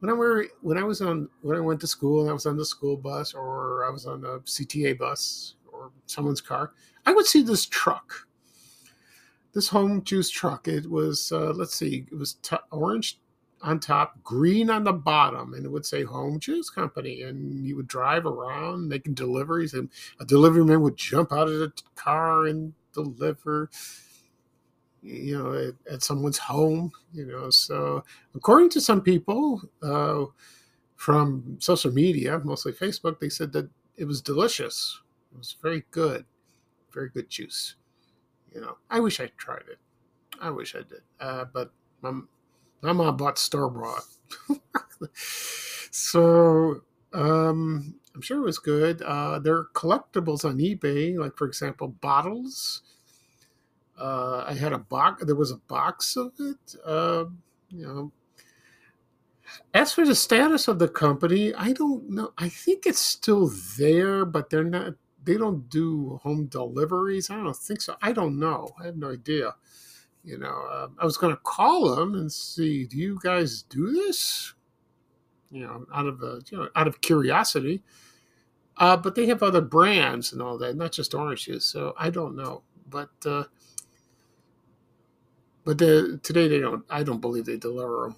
when 0.00 0.10
I 0.10 0.12
were 0.12 0.46
when 0.60 0.76
I 0.76 0.82
was 0.82 1.00
on 1.00 1.28
when 1.40 1.56
I 1.56 1.60
went 1.60 1.80
to 1.80 1.86
school 1.86 2.20
and 2.20 2.28
I 2.28 2.34
was 2.34 2.44
on 2.44 2.58
the 2.58 2.64
school 2.64 2.96
bus 2.96 3.32
or 3.32 3.86
I 3.86 3.90
was 3.90 4.04
on 4.04 4.20
the 4.20 4.40
CTA 4.40 4.98
bus 4.98 5.54
or 5.72 5.92
someone's 6.04 6.42
car, 6.42 6.72
I 7.06 7.14
would 7.14 7.24
see 7.24 7.40
this 7.40 7.64
truck, 7.64 8.12
this 9.54 9.68
Home 9.68 10.02
Juice 10.04 10.28
truck. 10.28 10.68
It 10.68 10.90
was 10.90 11.32
uh, 11.32 11.52
let's 11.54 11.74
see, 11.74 12.06
it 12.12 12.18
was 12.18 12.34
t- 12.34 12.56
orange 12.70 13.18
on 13.64 13.80
top, 13.80 14.22
green 14.22 14.68
on 14.68 14.84
the 14.84 14.92
bottom, 14.92 15.54
and 15.54 15.64
it 15.64 15.70
would 15.70 15.86
say 15.86 16.04
Home 16.04 16.38
Juice 16.38 16.68
Company. 16.70 17.22
And 17.22 17.66
you 17.66 17.76
would 17.76 17.88
drive 17.88 18.26
around 18.26 18.88
making 18.88 19.14
deliveries, 19.14 19.72
and 19.74 19.88
a 20.20 20.24
delivery 20.24 20.64
man 20.64 20.82
would 20.82 20.96
jump 20.98 21.32
out 21.32 21.48
of 21.48 21.58
the 21.58 21.72
car 21.96 22.46
and 22.46 22.74
deliver. 22.92 23.70
you 25.02 25.36
know, 25.36 25.52
at, 25.54 25.92
at, 25.92 26.02
someone's 26.02 26.38
home, 26.38 26.92
you 27.12 27.26
know. 27.26 27.50
So, 27.50 28.04
according 28.34 28.70
to 28.70 28.80
some 28.80 29.00
people 29.02 29.62
uh, 29.82 30.24
from 30.96 31.56
social 31.60 31.92
media, 31.92 32.40
mostly 32.44 32.72
Facebook, 32.72 33.20
they 33.20 33.28
said 33.28 33.52
that 33.52 33.68
it 33.96 34.04
was 34.06 34.22
delicious. 34.22 35.00
It 35.32 35.38
was 35.38 35.56
very 35.62 35.84
good, 35.90 36.24
very 36.92 37.10
good 37.10 37.28
juice. 37.28 37.76
You 38.54 38.60
know, 38.62 38.78
I 38.90 39.00
wish 39.00 39.20
I 39.20 39.26
tried 39.36 39.64
it. 39.70 39.78
I 40.40 40.50
wish 40.50 40.74
I 40.74 40.80
did, 40.80 41.02
uh, 41.20 41.44
but 41.52 41.72
my, 42.02 42.20
my 42.84 42.92
mom 42.92 43.16
bought 43.18 43.38
store 43.38 43.70
bought. 43.70 44.04
so 45.90 46.82
um, 47.12 47.96
I'm 48.14 48.22
sure 48.22 48.38
it 48.38 48.44
was 48.44 48.58
good. 48.60 49.02
Uh, 49.02 49.40
there 49.40 49.56
are 49.56 49.68
collectibles 49.74 50.44
on 50.44 50.58
eBay, 50.58 51.18
like 51.18 51.36
for 51.36 51.46
example, 51.48 51.88
bottles 51.88 52.82
uh, 53.98 54.44
I 54.46 54.54
had 54.54 54.72
a 54.72 54.78
box. 54.78 55.24
There 55.24 55.36
was 55.36 55.50
a 55.50 55.56
box 55.56 56.16
of 56.16 56.32
it. 56.38 56.76
Uh, 56.84 57.26
you 57.70 57.86
know. 57.86 58.12
As 59.74 59.92
for 59.92 60.06
the 60.06 60.14
status 60.14 60.68
of 60.68 60.78
the 60.78 60.88
company, 60.88 61.54
I 61.54 61.72
don't 61.72 62.10
know. 62.10 62.32
I 62.38 62.48
think 62.48 62.86
it's 62.86 63.00
still 63.00 63.52
there, 63.78 64.24
but 64.24 64.50
they're 64.50 64.64
not. 64.64 64.94
They 65.22 65.36
don't 65.36 65.68
do 65.70 66.20
home 66.22 66.46
deliveries. 66.46 67.30
I 67.30 67.36
don't 67.36 67.56
think 67.56 67.80
so. 67.80 67.96
I 68.02 68.12
don't 68.12 68.38
know. 68.38 68.70
I 68.80 68.86
have 68.86 68.96
no 68.96 69.12
idea. 69.12 69.54
You 70.24 70.38
know, 70.38 70.68
um, 70.72 70.96
I 70.98 71.04
was 71.04 71.16
going 71.18 71.34
to 71.34 71.42
call 71.42 71.94
them 71.94 72.14
and 72.14 72.32
see. 72.32 72.86
Do 72.86 72.96
you 72.96 73.18
guys 73.22 73.62
do 73.62 73.92
this? 73.92 74.54
You 75.50 75.66
know, 75.66 75.86
out 75.94 76.06
of 76.06 76.22
a, 76.22 76.40
you 76.50 76.58
know, 76.58 76.68
out 76.74 76.88
of 76.88 77.00
curiosity. 77.00 77.82
Uh, 78.76 78.96
but 78.96 79.14
they 79.14 79.26
have 79.26 79.42
other 79.42 79.60
brands 79.60 80.32
and 80.32 80.42
all 80.42 80.58
that, 80.58 80.76
not 80.76 80.92
just 80.92 81.14
orange 81.14 81.44
juice. 81.44 81.66
So 81.66 81.94
I 81.98 82.10
don't 82.10 82.34
know. 82.34 82.62
But 82.88 83.10
uh, 83.26 83.44
but 85.64 85.78
the, 85.78 86.18
today 86.22 86.48
they 86.48 86.60
don't. 86.60 86.84
I 86.90 87.02
don't 87.02 87.20
believe 87.20 87.44
they 87.44 87.56
deliver 87.56 88.02
them. 88.02 88.16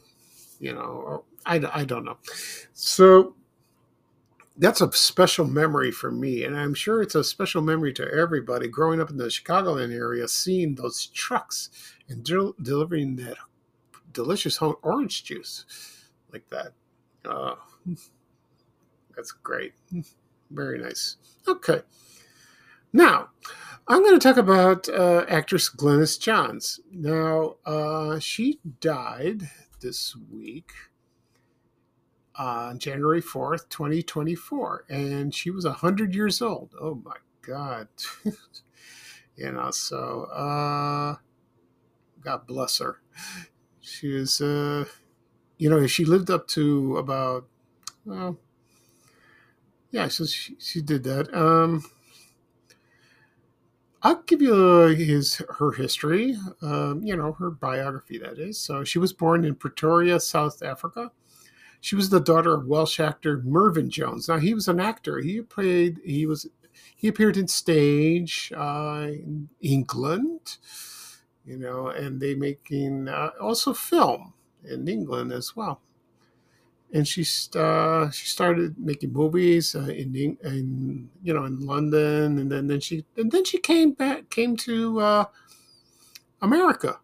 You 0.59 0.75
know, 0.75 1.25
I, 1.45 1.61
I 1.73 1.85
don't 1.85 2.05
know. 2.05 2.19
So 2.73 3.35
that's 4.59 4.81
a 4.81 4.91
special 4.93 5.47
memory 5.47 5.91
for 5.91 6.11
me, 6.11 6.45
and 6.45 6.57
I'm 6.57 6.75
sure 6.75 7.03
it's 7.03 7.15
a 7.15 7.25
special 7.25 7.63
memory 7.63 7.93
to 7.95 8.11
everybody 8.11 8.69
growing 8.69 9.01
up 9.01 9.11
in 9.11 9.19
the 9.19 9.27
Chicagoland 9.27 9.95
area, 9.95 10.29
seeing 10.29 10.75
those 10.75 11.07
trucks 11.07 11.69
and 12.09 12.25
del- 12.25 12.55
delivering 12.61 13.17
that 13.17 13.37
delicious 14.13 14.61
orange 14.63 15.25
juice 15.25 15.65
like 16.33 16.49
that. 16.49 16.73
Uh, 17.25 17.57
that's 19.17 19.33
great. 19.33 19.75
Very 20.51 20.79
nice. 20.79 21.17
Okay. 21.47 21.83
Now, 22.93 23.29
I'm 23.89 24.03
going 24.03 24.19
to 24.19 24.29
talk 24.29 24.39
about 24.39 24.89
uh, 24.89 25.27
actress 25.29 25.69
Glynis 25.69 26.19
Johns. 26.19 26.81
Now, 26.91 27.57
uh, 27.67 28.19
she 28.21 28.61
died 28.81 29.51
this 29.81 30.17
week 30.33 30.73
on 32.39 32.79
January 32.79 33.23
4th, 33.23 33.69
2024, 33.69 34.85
and 34.89 35.35
she 35.35 35.51
was 35.51 35.65
100 35.65 36.15
years 36.15 36.43
old. 36.43 36.75
Oh 36.81 37.01
my 37.05 37.17
God. 37.43 37.89
you 39.37 39.53
know, 39.53 39.71
so 39.71 40.25
uh, 40.25 41.17
God 42.21 42.47
bless 42.47 42.79
her. 42.79 43.01
She 43.81 44.15
is, 44.17 44.41
uh, 44.41 44.85
you 45.59 45.71
know, 45.71 45.87
she 45.87 46.05
lived 46.05 46.31
up 46.31 46.49
to 46.49 46.97
about, 46.97 47.47
well, 48.05 48.39
yeah, 49.91 50.09
so 50.09 50.27
she, 50.27 50.57
she 50.59 50.83
did 50.83 51.05
that. 51.05 51.33
Um, 51.35 51.85
I'll 54.03 54.23
give 54.23 54.43
you 54.43 54.55
his 54.89 55.43
her 55.59 55.73
history, 55.73 56.37
um, 56.63 57.03
you 57.03 57.17
know, 57.17 57.33
her 57.33 57.51
biography, 57.51 58.19
that 58.19 58.39
is. 58.39 58.59
So 58.59 58.85
she 58.85 58.99
was 58.99 59.13
born 59.13 59.45
in 59.45 59.55
Pretoria, 59.55 60.21
South 60.21 60.63
Africa. 60.63 61.11
She 61.87 61.95
was 61.95 62.11
the 62.11 62.19
daughter 62.19 62.53
of 62.53 62.67
Welsh 62.67 62.99
actor 62.99 63.41
Mervyn 63.45 63.91
Jones. 63.91 64.29
Now 64.29 64.39
he 64.39 64.55
was 64.55 64.67
an 64.67 64.81
actor. 64.81 65.21
He 65.21 65.41
played. 65.41 66.01
He 66.05 66.27
was. 66.27 66.49
He 66.97 67.07
appeared 67.07 67.37
in 67.37 67.47
stage 67.47 68.53
uh, 68.57 69.07
in 69.09 69.51
England, 69.61 70.57
you 71.45 71.57
know, 71.57 71.87
and 71.87 72.21
they 72.21 72.35
making 72.35 73.07
uh, 73.07 73.31
also 73.41 73.73
film 73.73 74.35
in 74.65 74.89
England 74.89 75.31
as 75.33 75.55
well 75.55 75.81
and 76.93 77.07
she 77.07 77.25
uh, 77.55 78.11
she 78.11 78.27
started 78.27 78.77
making 78.81 79.13
movies 79.13 79.77
uh, 79.77 79.83
in, 79.83 80.37
in 80.43 81.09
you 81.23 81.33
know 81.33 81.45
in 81.45 81.61
London, 81.61 82.37
and 82.41 82.51
then, 82.51 82.67
then 82.67 82.81
she 82.81 83.05
and 83.17 83.31
then 83.31 83.45
she 83.45 83.59
came 83.59 83.93
back 83.93 84.29
came 84.29 84.57
to 84.57 84.99
uh, 84.99 85.25
America 86.43 86.99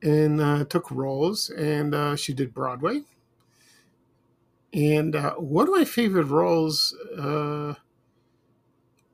and 0.00 0.40
uh, 0.40 0.64
took 0.66 0.92
roles, 0.92 1.50
and 1.50 2.20
she 2.20 2.32
did 2.32 2.54
Broadway. 2.54 3.02
And 4.74 5.16
uh, 5.16 5.34
one 5.34 5.68
of 5.68 5.74
my 5.74 5.84
favorite 5.84 6.26
roles, 6.26 6.94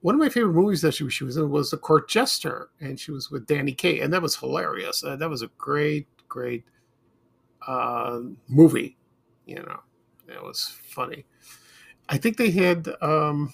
one 0.01 0.15
of 0.15 0.21
my 0.21 0.29
favorite 0.29 0.55
movies 0.55 0.83
that 0.83 0.95
she, 0.95 1.09
she 1.11 1.25
was 1.25 1.37
in 1.37 1.51
was 1.51 1.71
The 1.71 1.77
Court 1.77 2.09
Jester, 2.09 2.71
and 2.81 2.99
she 2.99 3.13
was 3.13 3.31
with 3.31 3.47
Danny 3.47 3.73
Kaye, 3.73 4.01
and 4.01 4.13
that 4.13 4.23
was 4.23 4.37
hilarious. 4.37 5.03
that 5.03 5.31
was 5.31 5.43
a 5.43 5.51
great, 5.59 6.09
great 6.29 6.65
movie 8.49 8.97
you 9.47 9.57
know, 9.57 9.81
it 10.29 10.43
was 10.43 10.77
funny. 10.85 11.25
I 12.09 12.19
think 12.19 12.37
they 12.37 12.51
had, 12.51 12.89
um, 13.01 13.53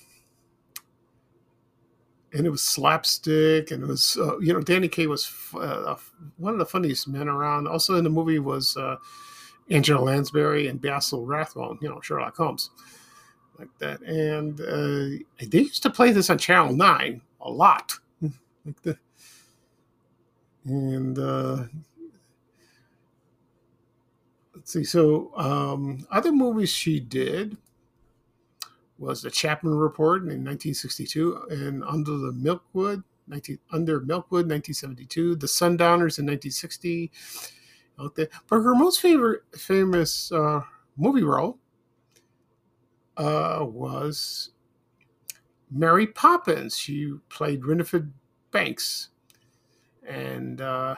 and 2.32 2.46
it 2.46 2.50
was 2.50 2.62
slapstick, 2.62 3.70
and 3.70 3.82
it 3.82 3.86
was, 3.86 4.16
uh, 4.18 4.38
you 4.38 4.52
know, 4.52 4.60
Danny 4.60 4.88
Kaye 4.88 5.06
was 5.06 5.32
uh, 5.54 5.96
one 6.36 6.52
of 6.52 6.58
the 6.58 6.66
funniest 6.66 7.08
men 7.08 7.28
around. 7.28 7.66
Also 7.66 7.94
in 7.94 8.04
the 8.04 8.10
movie 8.10 8.38
was 8.38 8.76
uh, 8.76 8.96
Angela 9.70 10.00
Lansbury 10.00 10.68
and 10.68 10.80
Basil 10.80 11.26
Rathbone, 11.26 11.78
you 11.80 11.88
know, 11.88 12.00
Sherlock 12.00 12.36
Holmes, 12.36 12.70
like 13.58 13.68
that. 13.78 14.00
And 14.02 14.60
uh, 14.60 15.24
they 15.46 15.60
used 15.60 15.82
to 15.82 15.90
play 15.90 16.12
this 16.12 16.30
on 16.30 16.38
Channel 16.38 16.74
Nine 16.74 17.20
a 17.40 17.50
lot, 17.50 17.94
like 18.22 18.82
the, 18.82 18.98
and 20.64 21.18
uh, 21.18 21.64
let's 24.54 24.72
see. 24.72 24.84
So, 24.84 25.32
um, 25.36 26.06
other 26.10 26.32
movies 26.32 26.70
she 26.70 27.00
did 27.00 27.56
was 28.98 29.22
The 29.22 29.30
Chapman 29.30 29.74
Report 29.74 30.22
in 30.22 30.44
1962 30.44 31.46
and 31.50 31.84
Under 31.84 32.16
the 32.16 32.32
Milkwood, 32.32 33.04
19, 33.28 33.58
Under 33.70 34.00
Milkwood, 34.00 34.48
1972, 34.48 35.36
The 35.36 35.48
Sundowners 35.48 36.18
in 36.18 36.26
1960. 36.26 37.10
Out 38.00 38.14
there. 38.14 38.28
But 38.48 38.60
her 38.60 38.74
most 38.74 39.00
favorite 39.00 39.42
famous 39.56 40.30
uh, 40.30 40.60
movie 40.96 41.24
role 41.24 41.58
uh, 43.16 43.64
was 43.68 44.50
Mary 45.70 46.06
Poppins. 46.06 46.78
She 46.78 47.14
played 47.28 47.64
Winifred 47.64 48.12
Banks. 48.50 49.08
And 50.08 50.60
uh, 50.60 50.94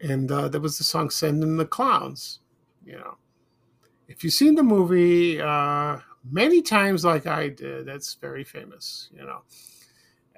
and 0.00 0.30
uh, 0.30 0.48
there 0.48 0.60
was 0.60 0.78
the 0.78 0.84
song 0.84 1.10
"Send 1.10 1.42
in 1.42 1.56
the 1.56 1.64
Clowns." 1.64 2.40
You 2.84 2.96
know, 2.96 3.16
if 4.08 4.22
you've 4.22 4.34
seen 4.34 4.54
the 4.54 4.62
movie 4.62 5.40
uh, 5.40 5.98
many 6.30 6.60
times, 6.60 7.04
like 7.04 7.26
I 7.26 7.48
did, 7.48 7.86
that's 7.86 8.14
very 8.14 8.44
famous. 8.44 9.08
You 9.12 9.24
know, 9.24 9.42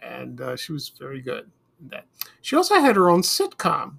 and 0.01 0.41
uh, 0.41 0.55
she 0.57 0.73
was 0.73 0.91
very 0.91 1.21
good 1.21 1.51
that. 1.89 2.07
She 2.43 2.57
also 2.57 2.77
had 2.81 2.97
her 2.97 3.11
own 3.11 3.23
sitcom 3.23 3.99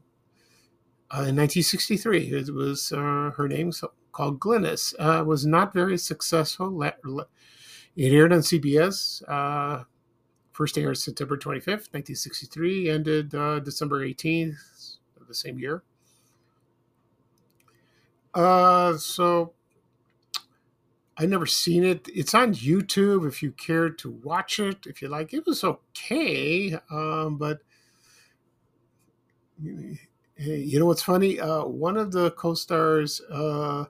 uh, 1.14 1.28
in 1.28 1.36
1963. 1.36 2.28
It 2.32 2.54
was 2.54 2.92
uh, 2.92 3.32
her 3.36 3.48
name 3.48 3.72
called 4.12 4.40
Glynis. 4.40 4.94
Uh, 5.00 5.24
was 5.24 5.46
not 5.46 5.74
very 5.74 5.98
successful. 5.98 6.82
It 6.84 6.94
aired 7.98 8.34
on 8.34 8.40
CBS. 8.40 9.86
First 10.52 10.78
aired 10.78 10.98
September 10.98 11.38
25th, 11.38 11.94
1963, 11.94 12.90
ended 12.90 13.30
December 13.64 14.06
18th, 14.06 14.98
of 15.20 15.28
the 15.28 15.34
same 15.34 15.58
year. 15.58 15.84
Uh, 18.34 18.98
so 18.98 19.54
I 21.18 21.26
never 21.26 21.46
seen 21.46 21.84
it. 21.84 22.08
It's 22.14 22.34
on 22.34 22.54
YouTube 22.54 23.28
if 23.28 23.44
you 23.44 23.52
care 23.52 23.90
to 23.90 24.12
watch 24.24 24.60
it. 24.60 24.86
If 24.86 25.02
you 25.02 25.08
like, 25.08 25.34
it 25.34 25.46
was 25.46 25.64
okay, 25.64 26.78
um, 26.90 27.38
but 27.38 27.62
you 30.38 30.80
know 30.80 30.86
what's 30.86 31.04
funny? 31.04 31.40
Uh, 31.40 31.66
one 31.66 31.98
of 31.98 32.12
the 32.12 32.32
co-stars 32.32 33.22
uh, 33.32 33.86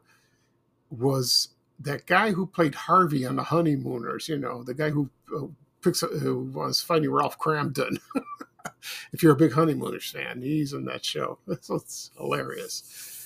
was 0.90 1.50
that 1.80 2.06
guy 2.06 2.32
who 2.32 2.46
played 2.46 2.76
Harvey 2.76 3.26
on 3.26 3.36
The 3.36 3.44
Honeymooners. 3.44 4.28
You 4.28 4.38
know, 4.38 4.64
the 4.64 4.74
guy 4.74 4.90
who 4.90 5.10
uh, 5.36 5.48
picks 5.82 6.02
who 6.02 6.44
was 6.54 6.82
fighting 6.82 7.12
Ralph 7.12 7.40
Kramden. 7.40 8.00
if 9.14 9.24
you're 9.24 9.34
a 9.34 9.38
big 9.38 9.54
Honeymooners 9.54 10.12
fan, 10.12 10.42
he's 10.42 10.74
in 10.74 10.86
that 10.86 11.06
show. 11.06 11.40
It's 11.48 12.12
hilarious. 12.18 13.18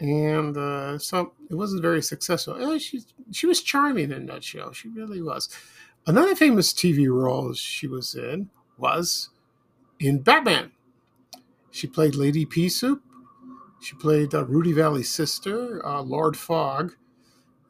And 0.00 0.56
uh, 0.56 0.98
so 0.98 1.32
it 1.48 1.54
wasn't 1.54 1.82
very 1.82 2.02
successful. 2.02 2.54
Uh, 2.54 2.78
she 2.78 3.02
she 3.30 3.46
was 3.46 3.62
charming 3.62 4.10
in 4.10 4.26
that 4.26 4.42
show. 4.42 4.72
She 4.72 4.88
really 4.88 5.22
was. 5.22 5.48
Another 6.06 6.34
famous 6.34 6.72
TV 6.72 7.08
role 7.08 7.54
she 7.54 7.86
was 7.86 8.14
in 8.14 8.50
was 8.76 9.30
in 10.04 10.18
Batman. 10.18 10.72
She 11.70 11.86
played 11.86 12.14
Lady 12.14 12.44
Peasoup. 12.44 13.00
She 13.80 13.96
played 13.96 14.34
uh, 14.34 14.44
Rudy 14.44 14.72
Vallee's 14.72 15.10
sister, 15.10 15.84
uh, 15.84 16.02
Lord 16.02 16.36
Fogg. 16.36 16.94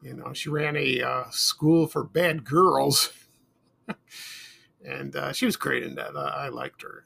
You 0.01 0.13
know, 0.13 0.33
she 0.33 0.49
ran 0.49 0.75
a 0.75 1.01
uh, 1.01 1.23
school 1.31 1.87
for 1.87 2.03
bad 2.03 2.43
girls, 2.43 3.11
and 4.85 5.15
uh, 5.15 5.31
she 5.31 5.45
was 5.45 5.55
great 5.55 5.83
in 5.83 5.95
that. 5.95 6.15
I 6.15 6.49
liked 6.49 6.83
her 6.83 7.05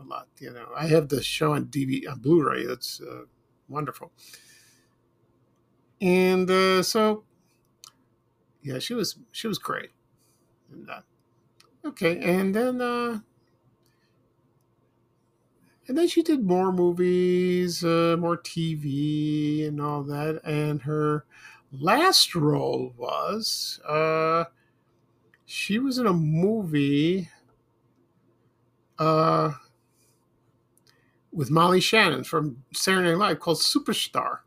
a 0.00 0.04
lot. 0.04 0.28
You 0.38 0.52
know, 0.52 0.68
I 0.74 0.86
have 0.86 1.08
the 1.08 1.22
show 1.22 1.52
on 1.52 1.66
DVD 1.66 2.08
on 2.08 2.20
Blu-ray. 2.20 2.64
That's 2.64 3.00
uh, 3.00 3.24
wonderful. 3.68 4.12
And 6.00 6.50
uh, 6.50 6.82
so, 6.82 7.24
yeah, 8.62 8.78
she 8.78 8.94
was 8.94 9.16
she 9.32 9.48
was 9.48 9.58
great. 9.58 9.90
And, 10.72 10.88
okay, 11.84 12.18
and 12.20 12.54
then 12.54 12.80
and 15.90 15.98
then 15.98 16.06
she 16.06 16.22
did 16.22 16.46
more 16.46 16.70
movies, 16.70 17.82
uh, 17.82 18.14
more 18.16 18.36
TV, 18.36 19.66
and 19.66 19.80
all 19.80 20.04
that. 20.04 20.40
And 20.44 20.80
her 20.82 21.24
last 21.72 22.36
role 22.36 22.94
was 22.96 23.80
uh, 23.88 24.44
she 25.46 25.80
was 25.80 25.98
in 25.98 26.06
a 26.06 26.12
movie 26.12 27.28
uh, 29.00 29.50
with 31.32 31.50
Molly 31.50 31.80
Shannon 31.80 32.22
from 32.22 32.62
Saturday 32.72 33.10
Night 33.10 33.18
Live 33.18 33.40
called 33.40 33.58
Superstar. 33.58 34.38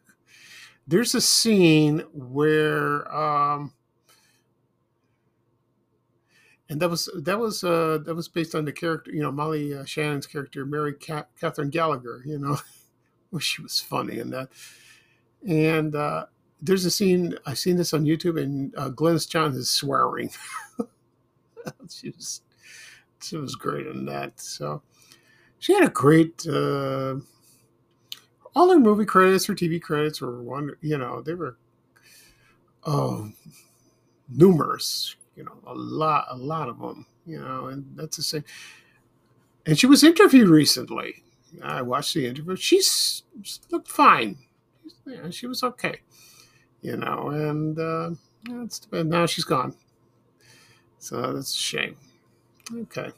There's 0.88 1.14
a 1.14 1.20
scene 1.20 2.00
where 2.12 3.08
um, 3.14 3.74
and 6.70 6.80
that 6.80 6.90
was 6.90 7.08
that 7.14 7.38
was 7.38 7.64
uh, 7.64 7.98
that 8.04 8.14
was 8.14 8.28
based 8.28 8.54
on 8.54 8.64
the 8.64 8.72
character, 8.72 9.10
you 9.10 9.22
know, 9.22 9.32
Molly 9.32 9.74
uh, 9.74 9.84
Shannon's 9.84 10.26
character, 10.26 10.66
Mary 10.66 10.94
Catherine 10.94 11.70
Gallagher. 11.70 12.22
You 12.26 12.38
know, 12.38 12.58
she 13.38 13.62
was 13.62 13.80
funny 13.80 14.18
in 14.18 14.30
that. 14.30 14.48
And 15.46 15.94
uh, 15.94 16.26
there's 16.60 16.84
a 16.84 16.90
scene 16.90 17.36
I've 17.46 17.58
seen 17.58 17.76
this 17.76 17.94
on 17.94 18.04
YouTube, 18.04 18.40
and 18.40 18.74
uh, 18.76 18.90
Glynis 18.90 19.28
Johns 19.28 19.56
is 19.56 19.70
swearing. 19.70 20.30
she 21.90 22.10
was 22.10 22.42
she 23.22 23.36
was 23.36 23.54
great 23.54 23.86
in 23.86 24.04
that. 24.06 24.38
So 24.40 24.82
she 25.58 25.72
had 25.72 25.84
a 25.84 25.90
great. 25.90 26.46
Uh, 26.46 27.16
all 28.54 28.70
her 28.70 28.80
movie 28.80 29.04
credits, 29.04 29.46
her 29.46 29.54
TV 29.54 29.80
credits 29.80 30.20
were 30.20 30.42
one. 30.42 30.72
You 30.82 30.98
know, 30.98 31.22
they 31.22 31.34
were 31.34 31.56
oh 32.84 33.30
numerous 34.28 35.16
you 35.38 35.44
know, 35.44 35.56
a 35.66 35.74
lot, 35.74 36.26
a 36.30 36.36
lot 36.36 36.68
of 36.68 36.80
them, 36.80 37.06
you 37.24 37.38
know, 37.38 37.66
and 37.66 37.86
that's 37.94 38.16
the 38.16 38.24
same. 38.24 38.44
And 39.64 39.78
she 39.78 39.86
was 39.86 40.02
interviewed 40.02 40.48
recently. 40.48 41.22
I 41.62 41.80
watched 41.80 42.14
the 42.14 42.26
interview. 42.26 42.56
She's 42.56 43.22
she 43.42 43.60
looked 43.70 43.88
fine. 43.88 44.38
Yeah, 45.06 45.30
she 45.30 45.46
was 45.46 45.62
okay, 45.62 46.00
you 46.82 46.96
know, 46.96 47.28
and 47.28 47.78
uh, 47.78 48.10
that's 48.50 48.86
now 48.92 49.26
she's 49.26 49.44
gone. 49.44 49.76
So 50.98 51.32
that's 51.32 51.54
a 51.54 51.58
shame. 51.58 51.96
Okay. 52.74 53.12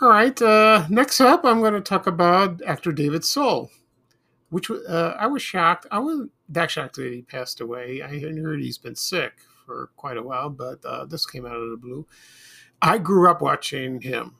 All 0.00 0.08
right. 0.08 0.40
Uh, 0.40 0.86
next 0.88 1.20
up, 1.20 1.44
I'm 1.44 1.60
going 1.60 1.74
to 1.74 1.82
talk 1.82 2.06
about 2.06 2.62
actor 2.66 2.92
David 2.92 3.24
Soul, 3.24 3.70
which 4.48 4.70
uh, 4.70 5.14
I 5.18 5.26
was 5.26 5.42
shocked. 5.42 5.86
I 5.90 5.98
was 5.98 6.28
that 6.48 6.70
shocked 6.70 6.96
that 6.96 7.12
he 7.12 7.20
passed 7.20 7.60
away. 7.60 8.00
I 8.00 8.18
had 8.18 8.38
heard 8.38 8.60
he's 8.60 8.78
been 8.78 8.96
sick 8.96 9.34
for 9.64 9.90
quite 9.96 10.16
a 10.16 10.22
while, 10.22 10.50
but 10.50 10.84
uh, 10.84 11.04
this 11.04 11.26
came 11.26 11.46
out 11.46 11.56
of 11.56 11.70
the 11.70 11.76
blue. 11.76 12.06
I 12.82 12.98
grew 12.98 13.30
up 13.30 13.40
watching 13.40 14.00
him 14.00 14.36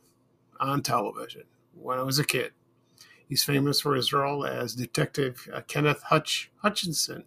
on 0.60 0.82
television 0.82 1.44
when 1.74 1.98
I 1.98 2.02
was 2.02 2.18
a 2.18 2.24
kid. 2.24 2.52
He's 3.28 3.44
famous 3.44 3.80
for 3.80 3.94
his 3.94 4.12
role 4.12 4.44
as 4.44 4.74
Detective 4.74 5.48
uh, 5.52 5.62
Kenneth 5.62 6.02
Hutch 6.02 6.50
Hutchinson 6.56 7.24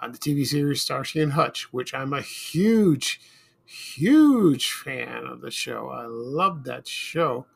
on 0.00 0.12
the 0.12 0.18
TV 0.18 0.46
series 0.46 0.82
Starsky 0.82 1.20
and 1.20 1.32
Hutch, 1.32 1.72
which 1.72 1.94
I'm 1.94 2.12
a 2.12 2.20
huge, 2.20 3.20
huge 3.64 4.72
fan 4.72 5.24
of 5.26 5.40
the 5.40 5.50
show. 5.50 5.88
I 5.88 6.04
love 6.06 6.64
that 6.64 6.86
show. 6.86 7.46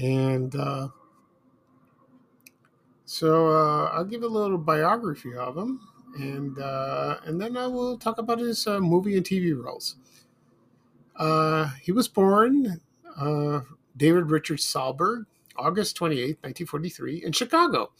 And 0.00 0.54
uh, 0.54 0.88
so 3.04 3.48
uh, 3.48 3.90
I'll 3.92 4.04
give 4.04 4.22
a 4.22 4.28
little 4.28 4.58
biography 4.58 5.34
of 5.34 5.56
him 5.56 5.80
and 6.16 6.58
uh, 6.58 7.18
and 7.24 7.40
then 7.40 7.56
I 7.56 7.66
will 7.66 7.98
talk 7.98 8.18
about 8.18 8.38
his 8.38 8.66
uh, 8.66 8.80
movie 8.80 9.16
and 9.16 9.24
TV 9.24 9.56
roles. 9.56 9.96
Uh, 11.16 11.70
he 11.82 11.92
was 11.92 12.08
born 12.08 12.80
uh, 13.16 13.60
David 13.96 14.30
Richard 14.30 14.58
Solberg, 14.58 15.26
August 15.56 15.96
28, 15.96 16.38
1943, 16.42 17.24
in 17.24 17.32
Chicago. 17.32 17.92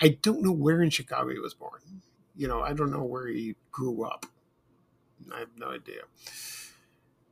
I 0.00 0.18
don't 0.20 0.42
know 0.42 0.52
where 0.52 0.82
in 0.82 0.90
Chicago 0.90 1.30
he 1.30 1.38
was 1.38 1.54
born. 1.54 2.02
You 2.36 2.48
know, 2.48 2.60
I 2.60 2.72
don't 2.72 2.90
know 2.90 3.04
where 3.04 3.28
he 3.28 3.54
grew 3.70 4.04
up. 4.04 4.26
I 5.32 5.38
have 5.40 5.56
no 5.56 5.70
idea. 5.70 6.02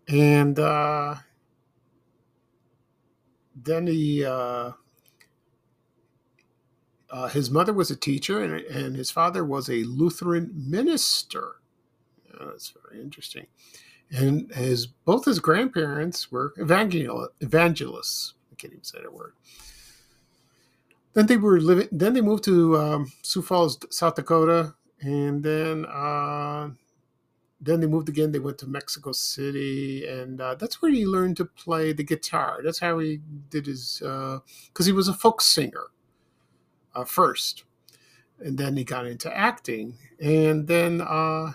And 0.08 0.58
uh, 0.58 1.16
then 3.54 3.86
he 3.88 4.24
uh, 7.12 7.28
his 7.28 7.50
mother 7.50 7.74
was 7.74 7.90
a 7.90 7.96
teacher, 7.96 8.42
and, 8.42 8.54
and, 8.64 8.96
his 8.96 9.10
father 9.10 9.44
was 9.44 9.68
a 9.68 9.84
Lutheran 9.84 10.50
minister. 10.56 11.56
That's 12.40 12.72
very 12.88 13.02
interesting. 13.02 13.46
And 14.10 14.50
his 14.54 14.86
both 14.86 15.26
his 15.26 15.38
grandparents 15.38 16.32
were 16.32 16.54
evangel- 16.58 17.28
evangelists. 17.40 18.34
I 18.50 18.54
can't 18.56 18.72
even 18.72 18.84
say 18.84 19.00
that 19.02 19.12
word. 19.12 19.34
Then 21.12 21.26
they 21.26 21.36
were 21.36 21.60
living. 21.60 21.88
Then 21.92 22.14
they 22.14 22.22
moved 22.22 22.44
to 22.44 22.78
um, 22.78 23.12
Sioux 23.22 23.42
Falls, 23.42 23.78
South 23.90 24.14
Dakota, 24.14 24.74
and 25.00 25.42
then 25.42 25.84
uh, 25.86 26.70
then 27.60 27.80
they 27.80 27.86
moved 27.86 28.08
again. 28.08 28.32
They 28.32 28.38
went 28.38 28.58
to 28.58 28.66
Mexico 28.66 29.12
City, 29.12 30.06
and 30.06 30.40
uh, 30.40 30.54
that's 30.54 30.80
where 30.80 30.90
he 30.90 31.06
learned 31.06 31.36
to 31.38 31.44
play 31.44 31.92
the 31.92 32.04
guitar. 32.04 32.60
That's 32.64 32.78
how 32.78 32.98
he 32.98 33.20
did 33.50 33.66
his 33.66 33.98
because 33.98 34.40
uh, 34.80 34.84
he 34.84 34.92
was 34.92 35.08
a 35.08 35.14
folk 35.14 35.42
singer 35.42 35.88
uh, 36.94 37.04
first, 37.04 37.64
and 38.38 38.58
then 38.58 38.76
he 38.76 38.84
got 38.84 39.06
into 39.06 39.34
acting, 39.34 39.96
and 40.20 40.66
then 40.68 41.00
uh, 41.00 41.52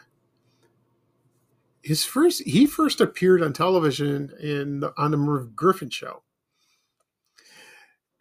his 1.82 2.04
first 2.04 2.44
he 2.44 2.66
first 2.66 3.00
appeared 3.00 3.42
on 3.42 3.54
television 3.54 4.32
in 4.42 4.84
on 4.98 5.12
the 5.12 5.18
Merv 5.18 5.56
Griffin 5.56 5.90
show, 5.90 6.24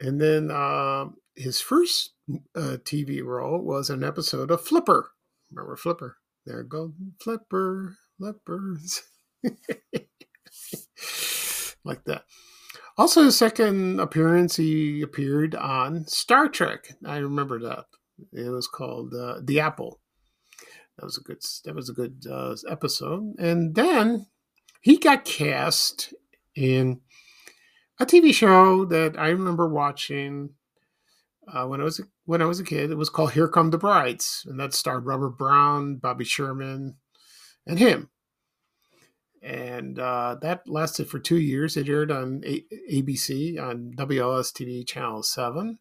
and 0.00 0.20
then 0.20 0.50
uh, 0.50 1.06
his 1.34 1.60
first 1.60 2.12
uh, 2.54 2.78
TV 2.84 3.24
role 3.24 3.60
was 3.60 3.90
an 3.90 4.02
episode 4.04 4.50
of 4.50 4.60
Flipper. 4.60 5.10
Remember 5.50 5.76
Flipper? 5.76 6.18
There 6.44 6.62
go 6.62 6.92
Flipper, 7.20 7.96
Flippers, 8.18 9.02
like 11.84 12.04
that. 12.04 12.24
Also, 12.98 13.24
his 13.24 13.36
second 13.36 14.00
appearance, 14.00 14.56
he 14.56 15.02
appeared 15.02 15.54
on 15.54 16.06
Star 16.06 16.48
Trek. 16.48 16.94
I 17.04 17.18
remember 17.18 17.58
that. 17.60 17.84
It 18.32 18.48
was 18.48 18.66
called 18.66 19.12
uh, 19.12 19.40
The 19.42 19.60
Apple. 19.60 20.00
That 20.96 21.04
was 21.04 21.18
a 21.18 21.20
good. 21.20 21.42
That 21.64 21.74
was 21.74 21.90
a 21.90 21.92
good 21.92 22.24
uh, 22.30 22.56
episode. 22.68 23.34
And 23.38 23.74
then 23.74 24.26
he 24.80 24.96
got 24.96 25.26
cast 25.26 26.14
in 26.54 27.00
a 28.00 28.06
TV 28.06 28.32
show 28.32 28.86
that 28.86 29.18
I 29.18 29.28
remember 29.28 29.68
watching 29.68 30.54
uh, 31.52 31.66
when 31.66 31.82
I 31.82 31.84
was 31.84 32.00
when 32.24 32.40
I 32.40 32.46
was 32.46 32.60
a 32.60 32.64
kid. 32.64 32.90
It 32.90 32.96
was 32.96 33.10
called 33.10 33.32
Here 33.32 33.48
Come 33.48 33.70
the 33.70 33.78
Brides, 33.78 34.46
and 34.48 34.58
that 34.58 34.72
starred 34.72 35.04
Robert 35.04 35.36
Brown, 35.36 35.96
Bobby 35.96 36.24
Sherman, 36.24 36.96
and 37.66 37.78
him 37.78 38.08
and 39.46 40.00
uh, 40.00 40.36
that 40.42 40.68
lasted 40.68 41.08
for 41.08 41.20
two 41.20 41.38
years. 41.38 41.76
It 41.76 41.88
aired 41.88 42.10
on 42.10 42.42
A- 42.44 42.64
ABC 42.92 43.62
on 43.62 43.92
WLS 43.96 44.52
TV 44.52 44.84
Channel 44.84 45.22
Seven. 45.22 45.78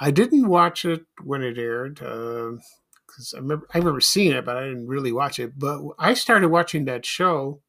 I 0.00 0.10
didn't 0.10 0.48
watch 0.48 0.86
it 0.86 1.04
when 1.22 1.42
it 1.42 1.58
aired 1.58 1.96
because 1.96 3.34
uh, 3.34 3.36
I 3.36 3.40
remember 3.40 3.68
I 3.74 3.78
remember 3.78 4.00
seeing 4.00 4.32
it, 4.32 4.46
but 4.46 4.56
I 4.56 4.64
didn't 4.64 4.88
really 4.88 5.12
watch 5.12 5.38
it. 5.38 5.58
But 5.58 5.82
I 5.98 6.14
started 6.14 6.48
watching 6.48 6.86
that 6.86 7.04
show 7.04 7.60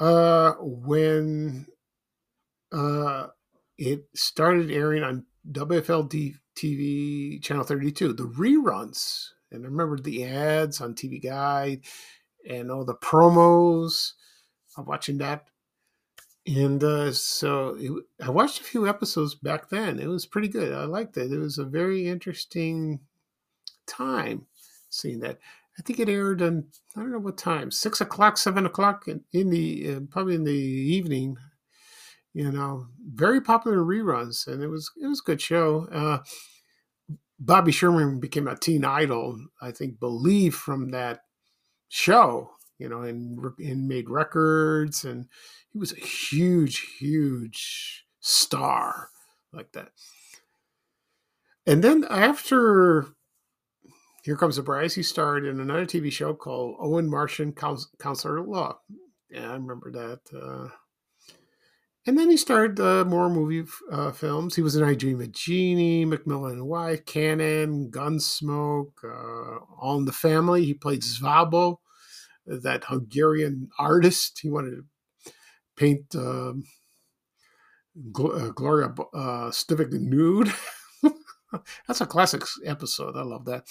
uh, 0.00 0.54
when 0.58 1.68
uh, 2.72 3.28
it 3.78 4.06
started 4.16 4.72
airing 4.72 5.04
on 5.04 5.26
WFLD 5.48 6.34
TV 6.56 7.40
Channel 7.40 7.64
32, 7.64 8.14
the 8.14 8.24
reruns. 8.24 9.28
And 9.52 9.64
I 9.64 9.68
remember 9.68 9.98
the 9.98 10.24
ads 10.24 10.80
on 10.80 10.94
TV 10.94 11.22
Guide 11.22 11.82
and 12.48 12.70
all 12.70 12.84
the 12.84 12.94
promos 12.94 14.12
of 14.76 14.86
watching 14.86 15.18
that. 15.18 15.48
And 16.46 16.82
uh, 16.82 17.12
so 17.12 17.76
it, 17.78 17.92
I 18.24 18.30
watched 18.30 18.60
a 18.60 18.64
few 18.64 18.88
episodes 18.88 19.34
back 19.34 19.68
then. 19.68 19.98
It 19.98 20.08
was 20.08 20.26
pretty 20.26 20.48
good. 20.48 20.72
I 20.72 20.84
liked 20.84 21.16
it. 21.16 21.32
It 21.32 21.38
was 21.38 21.58
a 21.58 21.64
very 21.64 22.08
interesting 22.08 23.00
time 23.86 24.46
seeing 24.90 25.20
that. 25.20 25.38
I 25.78 25.82
think 25.82 26.00
it 26.00 26.08
aired 26.08 26.42
on 26.42 26.66
I 26.96 27.00
don't 27.00 27.12
know 27.12 27.18
what 27.18 27.38
time, 27.38 27.70
six 27.70 28.00
o'clock, 28.00 28.36
seven 28.36 28.66
o'clock 28.66 29.08
in, 29.08 29.22
in 29.32 29.50
the 29.50 29.94
uh, 29.94 30.00
probably 30.10 30.34
in 30.34 30.44
the 30.44 30.52
evening. 30.52 31.36
You 32.34 32.50
know, 32.50 32.86
very 33.14 33.40
popular 33.40 33.78
reruns, 33.78 34.46
and 34.46 34.62
it 34.62 34.68
was 34.68 34.90
it 35.00 35.06
was 35.06 35.20
a 35.20 35.26
good 35.26 35.40
show. 35.40 35.86
Uh, 35.92 36.18
Bobby 37.38 37.72
Sherman 37.72 38.20
became 38.20 38.46
a 38.46 38.56
teen 38.56 38.84
idol, 38.84 39.38
I 39.60 39.72
think, 39.72 39.98
believe 39.98 40.54
from 40.54 40.90
that 40.90 41.20
show. 41.92 42.50
You 42.78 42.88
know, 42.88 43.02
and 43.02 43.38
and 43.60 43.86
made 43.86 44.10
records, 44.10 45.04
and 45.04 45.26
he 45.72 45.78
was 45.78 45.92
a 45.92 46.00
huge, 46.00 46.80
huge 46.98 48.04
star 48.18 49.10
like 49.52 49.70
that. 49.72 49.90
And 51.64 51.84
then 51.84 52.04
after 52.10 53.06
Here 54.24 54.36
Comes 54.36 54.56
the 54.56 54.62
Bride, 54.62 54.92
he 54.92 55.04
starred 55.04 55.46
in 55.46 55.60
another 55.60 55.86
TV 55.86 56.10
show 56.10 56.34
called 56.34 56.76
Owen 56.80 57.08
Marshall 57.08 57.52
Counselor 57.52 58.38
of 58.38 58.48
Law. 58.48 58.78
Yeah, 59.30 59.50
I 59.50 59.54
remember 59.54 59.92
that. 59.92 60.20
Uh, 60.36 60.74
and 62.04 62.18
then 62.18 62.30
he 62.30 62.36
started 62.36 62.80
uh, 62.80 63.04
more 63.04 63.30
movie 63.30 63.64
uh, 63.90 64.10
films. 64.10 64.56
He 64.56 64.62
was 64.62 64.74
in 64.74 64.82
I 64.82 64.94
Dream 64.94 65.20
of 65.20 65.30
Jeannie, 65.30 66.04
McMillan 66.04 66.54
and 66.54 66.66
Wife, 66.66 67.06
Cannon, 67.06 67.92
Gunsmoke, 67.92 69.04
uh, 69.04 69.64
All 69.80 69.98
in 69.98 70.04
the 70.04 70.12
Family. 70.12 70.64
He 70.64 70.74
played 70.74 71.02
Zvabo, 71.02 71.76
that 72.46 72.84
Hungarian 72.84 73.68
artist. 73.78 74.40
He 74.40 74.50
wanted 74.50 74.70
to 74.70 74.84
paint 75.76 76.14
um, 76.14 76.64
uh, 77.96 78.48
Gloria 78.50 78.86
uh, 79.14 79.50
Stivic 79.50 79.92
nude. 79.92 80.52
That's 81.86 82.00
a 82.00 82.06
classic 82.06 82.42
episode. 82.64 83.16
I 83.16 83.22
love 83.22 83.44
that. 83.46 83.66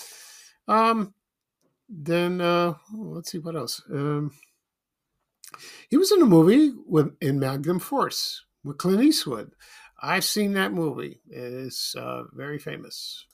Um, 0.67 1.13
then 1.89 2.39
uh, 2.39 2.75
let's 2.93 3.31
see 3.31 3.39
what 3.39 3.55
else. 3.55 3.81
Um, 3.91 4.31
he 5.89 5.97
was 5.97 6.12
in 6.12 6.21
a 6.21 6.25
movie 6.25 6.71
with 6.88 7.15
in 7.19 7.39
Magnum 7.39 7.79
Force 7.79 8.45
with 8.63 8.77
Clint 8.77 9.03
Eastwood. 9.03 9.51
I've 10.01 10.23
seen 10.23 10.53
that 10.53 10.73
movie. 10.73 11.21
It's 11.29 11.95
uh, 11.95 12.23
very 12.34 12.57
famous. 12.57 13.25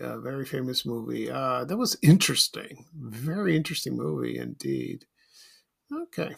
Yeah, 0.00 0.16
very 0.16 0.44
famous 0.44 0.84
movie. 0.86 1.30
Uh, 1.30 1.64
that 1.64 1.76
was 1.76 1.96
interesting. 2.02 2.84
Very 2.94 3.56
interesting 3.56 3.96
movie 3.96 4.38
indeed. 4.38 5.06
Okay. 5.92 6.34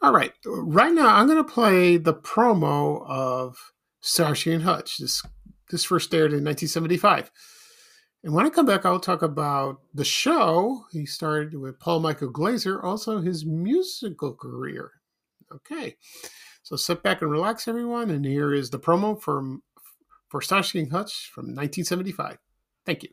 All 0.00 0.12
right. 0.12 0.32
Right 0.44 0.92
now, 0.92 1.16
I'm 1.16 1.26
going 1.26 1.44
to 1.44 1.52
play 1.52 1.96
the 1.96 2.14
promo 2.14 3.04
of 3.08 3.72
Starsky 4.00 4.52
and 4.52 4.62
Hutch. 4.62 4.98
This 4.98 5.22
this 5.70 5.84
first 5.84 6.14
aired 6.14 6.32
in 6.32 6.44
1975. 6.44 7.30
And 8.24 8.34
when 8.34 8.46
I 8.46 8.50
come 8.50 8.66
back, 8.66 8.84
I'll 8.84 9.00
talk 9.00 9.22
about 9.22 9.80
the 9.94 10.04
show. 10.04 10.84
He 10.90 11.06
started 11.06 11.54
with 11.54 11.78
Paul 11.78 12.00
Michael 12.00 12.30
Glaser, 12.30 12.82
also 12.82 13.20
his 13.20 13.44
musical 13.44 14.34
career. 14.34 14.92
Okay. 15.52 15.96
So 16.62 16.76
sit 16.76 17.02
back 17.02 17.22
and 17.22 17.30
relax, 17.30 17.68
everyone. 17.68 18.10
And 18.10 18.24
here 18.24 18.52
is 18.52 18.70
the 18.70 18.78
promo 18.78 19.20
from 19.20 19.62
for 20.28 20.40
Starsky 20.40 20.80
and 20.80 20.92
Hutch 20.92 21.30
from 21.32 21.46
1975. 21.46 22.38
Thank 22.84 23.02
you. 23.02 23.10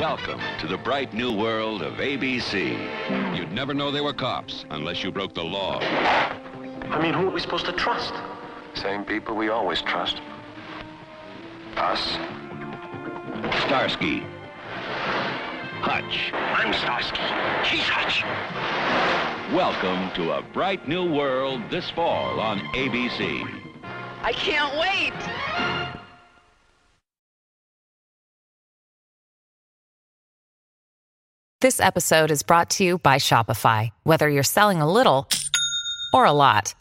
Welcome 0.00 0.40
to 0.60 0.66
the 0.66 0.78
bright 0.78 1.14
new 1.14 1.32
world 1.32 1.82
of 1.82 1.94
ABC. 1.94 3.36
You'd 3.36 3.52
never 3.52 3.72
know 3.72 3.90
they 3.90 4.00
were 4.00 4.12
cops 4.12 4.64
unless 4.70 5.04
you 5.04 5.12
broke 5.12 5.34
the 5.34 5.44
law. 5.44 5.78
I 5.80 7.00
mean, 7.00 7.14
who 7.14 7.28
are 7.28 7.30
we 7.30 7.40
supposed 7.40 7.66
to 7.66 7.72
trust? 7.72 8.12
Same 8.74 9.04
people 9.04 9.36
we 9.36 9.48
always 9.48 9.80
trust. 9.82 10.20
Us. 11.76 12.18
Starsky. 13.64 14.24
Hutch. 15.82 16.32
I'm 16.32 16.72
Starsky. 16.72 17.22
He's 17.68 17.88
Hutch. 17.88 18.22
Welcome 19.52 20.10
to 20.14 20.32
a 20.32 20.42
bright 20.54 20.88
new 20.88 21.12
world 21.12 21.60
this 21.70 21.90
fall 21.90 22.40
on 22.40 22.60
ABC. 22.72 23.46
I 24.22 24.32
can't 24.32 24.78
wait. 24.78 25.12
This 31.60 31.80
episode 31.80 32.30
is 32.30 32.42
brought 32.42 32.70
to 32.70 32.84
you 32.84 32.96
by 32.96 33.16
Shopify. 33.16 33.90
Whether 34.04 34.30
you're 34.30 34.42
selling 34.42 34.80
a 34.80 34.90
little 34.90 35.28
or 36.14 36.24
a 36.24 36.32
lot, 36.32 36.74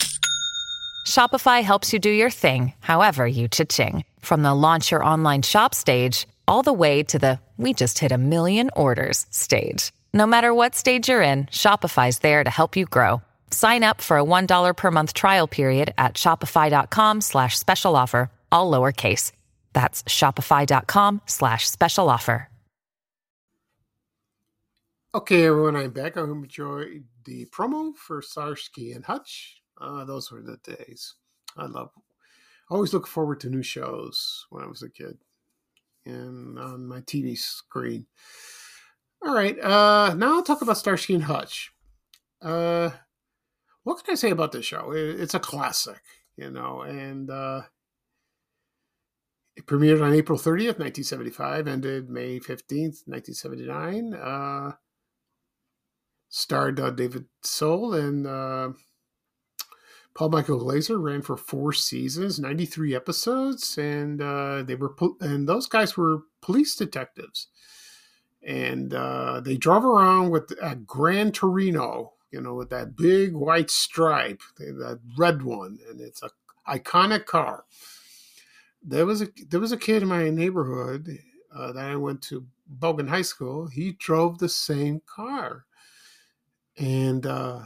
Shopify 1.05 1.63
helps 1.63 1.91
you 1.91 1.99
do 1.99 2.10
your 2.10 2.29
thing, 2.29 2.71
however 2.79 3.27
you 3.27 3.49
cha-ching. 3.49 4.05
From 4.21 4.43
the 4.43 4.53
launch 4.53 4.91
your 4.91 5.03
online 5.03 5.41
shop 5.41 5.75
stage, 5.75 6.25
all 6.47 6.63
the 6.63 6.71
way 6.71 7.03
to 7.03 7.19
the 7.19 7.41
we 7.57 7.73
just 7.73 7.99
hit 7.99 8.13
a 8.13 8.17
million 8.17 8.69
orders 8.77 9.25
stage. 9.29 9.91
No 10.13 10.26
matter 10.26 10.54
what 10.54 10.76
stage 10.76 11.08
you're 11.08 11.21
in, 11.21 11.45
Shopify's 11.45 12.19
there 12.19 12.43
to 12.43 12.50
help 12.50 12.76
you 12.76 12.86
grow. 12.86 13.21
Sign 13.50 13.84
up 13.84 14.02
for 14.02 14.17
a 14.17 14.24
$1 14.24 14.76
per 14.76 14.91
month 14.91 15.13
trial 15.13 15.47
period 15.47 15.93
at 15.97 16.15
shopify.com 16.15 17.21
slash 17.21 17.58
special 17.58 17.95
offer, 17.95 18.30
all 18.52 18.69
lowercase. 18.71 19.32
That's 19.74 20.04
shopify.com 20.04 21.21
slash 21.28 21.69
special 21.69 22.10
offer. 22.10 22.50
Okay, 25.13 25.45
everyone, 25.45 25.76
I'm 25.76 25.91
back. 25.91 26.15
I 26.15 26.21
hope 26.21 26.30
you 26.30 26.36
enjoyed 26.43 27.04
the 27.26 27.45
promo 27.47 27.93
for 27.95 28.21
Starsky 28.21 28.93
and 28.93 29.04
Hutch. 29.04 29.62
Uh, 29.80 30.06
those 30.06 30.32
were 30.32 30.41
the 30.41 30.58
days. 30.63 31.15
I 31.58 31.65
love. 31.65 31.89
I 32.69 32.76
always 32.76 32.93
look 32.93 33.08
forward 33.08 33.41
to 33.41 33.50
new 33.50 33.62
shows 33.62 34.45
when 34.52 34.63
I 34.63 34.67
was 34.67 34.84
a 34.84 34.89
kid, 34.89 35.17
and 36.06 36.58
on 36.58 36.88
my 36.88 37.02
TV 37.02 37.38
screen. 37.38 38.06
All 39.23 39.36
right, 39.36 39.57
uh, 39.60 40.15
now 40.15 40.36
I'll 40.36 40.43
talk 40.43 40.62
about 40.62 40.77
Starsky 40.77 41.13
and 41.13 41.23
Hutch. 41.23 41.71
Uh, 42.41 42.89
what 43.84 44.03
can 44.03 44.13
I 44.13 44.15
say 44.15 44.31
about 44.31 44.51
this 44.51 44.65
show? 44.65 44.91
It's 44.91 45.36
a 45.36 45.39
classic, 45.39 46.01
you 46.36 46.49
know, 46.49 46.81
and 46.81 47.29
uh, 47.29 47.62
it 49.55 49.67
premiered 49.67 50.03
on 50.03 50.13
April 50.13 50.39
30th, 50.39 50.79
1975, 50.79 51.67
ended 51.67 52.10
May 52.10 52.39
15th, 52.39 53.05
1979. 53.05 54.13
Uh, 54.13 54.71
starred 56.29 56.79
uh, 56.79 56.89
David 56.89 57.25
Soul 57.43 57.93
and 57.93 58.25
uh, 58.25 58.69
Paul 60.15 60.29
Michael 60.29 60.60
Glaser 60.60 60.97
ran 60.97 61.21
for 61.21 61.38
four 61.38 61.73
seasons, 61.73 62.39
93 62.39 62.95
episodes, 62.95 63.77
and 63.77 64.21
uh, 64.21 64.63
they 64.63 64.75
were 64.75 64.95
and 65.19 65.47
those 65.47 65.67
guys 65.67 65.95
were 65.95 66.23
police 66.41 66.75
detectives, 66.75 67.47
and 68.45 68.93
uh, 68.93 69.41
they 69.41 69.58
drove 69.58 69.86
around 69.86 70.32
with 70.32 70.51
a 70.62 70.75
Gran 70.75 71.32
Torino, 71.32 72.13
you 72.32 72.41
know, 72.41 72.56
with 72.56 72.69
that 72.69 72.95
big 72.95 73.34
white 73.34 73.69
stripe, 73.69 74.41
that 74.58 74.99
red 75.17 75.43
one, 75.43 75.80
and 75.89 76.01
it's 76.01 76.23
a 76.23 76.32
iconic 76.67 77.25
car. 77.25 77.65
There 78.84 79.06
was 79.06 79.21
a 79.21 79.27
there 79.47 79.60
was 79.60 79.71
a 79.71 79.77
kid 79.77 80.01
in 80.01 80.10
my 80.10 80.30
neighborhood 80.30 81.19
uh, 81.56 81.71
that 81.73 81.86
I 81.86 81.95
went 81.95 82.21
to 82.23 82.47
Bogan 82.80 83.10
High 83.10 83.21
School. 83.21 83.67
He 83.67 83.91
drove 83.91 84.39
the 84.39 84.49
same 84.49 85.01
car 85.06 85.65
and 86.77 87.25
uh, 87.25 87.60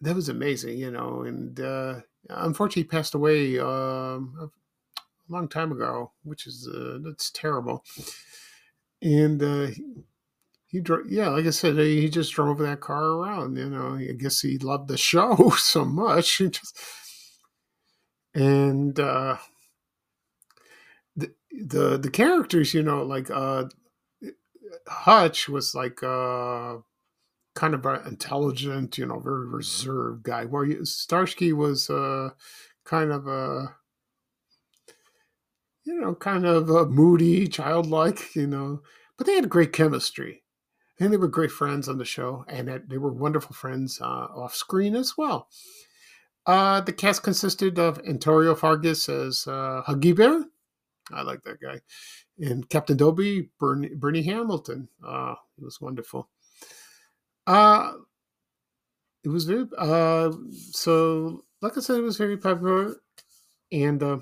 that 0.00 0.14
was 0.14 0.28
amazing, 0.28 0.78
you 0.78 0.90
know. 0.90 1.22
And 1.22 1.58
uh, 1.60 2.00
unfortunately, 2.28 2.82
he 2.82 2.88
passed 2.88 3.14
away 3.14 3.58
um, 3.58 4.34
a 5.28 5.32
long 5.32 5.48
time 5.48 5.72
ago, 5.72 6.12
which 6.24 6.46
is 6.46 6.68
uh, 6.68 6.98
that's 7.02 7.30
terrible. 7.30 7.84
And 9.00 9.42
uh, 9.42 9.68
he, 10.66 10.80
drove, 10.80 11.10
yeah, 11.10 11.28
like 11.28 11.46
I 11.46 11.50
said, 11.50 11.78
he 11.78 12.08
just 12.08 12.32
drove 12.32 12.58
that 12.58 12.80
car 12.80 13.04
around. 13.04 13.56
You 13.56 13.70
know, 13.70 13.96
I 13.96 14.12
guess 14.12 14.40
he 14.40 14.58
loved 14.58 14.88
the 14.88 14.98
show 14.98 15.50
so 15.58 15.84
much. 15.84 16.38
Just, 16.38 16.76
and 18.34 18.98
uh, 18.98 19.36
the 21.16 21.32
the 21.50 21.98
the 21.98 22.10
characters, 22.10 22.74
you 22.74 22.82
know, 22.82 23.02
like 23.02 23.30
uh, 23.30 23.64
Hutch 24.86 25.48
was 25.48 25.74
like 25.74 26.02
uh 26.02 26.78
kind 27.54 27.74
of 27.74 27.86
an 27.86 28.06
intelligent, 28.06 28.98
you 28.98 29.06
know, 29.06 29.20
very 29.20 29.48
reserved 29.48 30.24
guy. 30.24 30.44
Where 30.46 30.84
Starsky 30.84 31.52
was 31.52 31.90
uh, 31.90 32.30
kind 32.84 33.12
of 33.12 33.26
a, 33.28 33.76
you 35.88 35.98
know, 35.98 36.14
kind 36.14 36.44
of 36.44 36.68
a 36.68 36.84
moody, 36.86 37.48
childlike, 37.48 38.36
you 38.36 38.46
know, 38.46 38.82
but 39.16 39.26
they 39.26 39.34
had 39.34 39.48
great 39.48 39.72
chemistry. 39.72 40.42
And 41.00 41.12
they 41.12 41.16
were 41.16 41.28
great 41.28 41.52
friends 41.52 41.88
on 41.88 41.96
the 41.96 42.04
show, 42.04 42.44
and 42.48 42.82
they 42.88 42.98
were 42.98 43.12
wonderful 43.12 43.54
friends 43.54 44.00
uh, 44.00 44.04
off 44.04 44.54
screen 44.54 44.94
as 44.94 45.16
well. 45.16 45.48
Uh, 46.44 46.80
the 46.80 46.92
cast 46.92 47.22
consisted 47.22 47.78
of 47.78 48.00
Antonio 48.06 48.54
Fargas 48.54 49.08
as 49.08 49.46
uh, 49.46 49.82
Huggy 49.86 50.14
Bear. 50.14 50.44
I 51.12 51.22
like 51.22 51.42
that 51.44 51.60
guy. 51.60 51.80
And 52.38 52.68
Captain 52.68 52.96
Dobey, 52.96 53.48
Bernie, 53.58 53.94
Bernie 53.94 54.22
Hamilton. 54.22 54.88
Uh, 55.06 55.36
it 55.56 55.64
was 55.64 55.80
wonderful. 55.80 56.28
Uh 57.46 57.92
it 59.24 59.28
was 59.28 59.44
very 59.44 59.66
uh 59.78 60.30
so 60.70 61.44
like 61.62 61.76
I 61.76 61.80
said, 61.80 61.98
it 61.98 62.02
was 62.02 62.18
very 62.18 62.36
popular, 62.36 62.96
and 63.72 64.02
uh, 64.02 64.18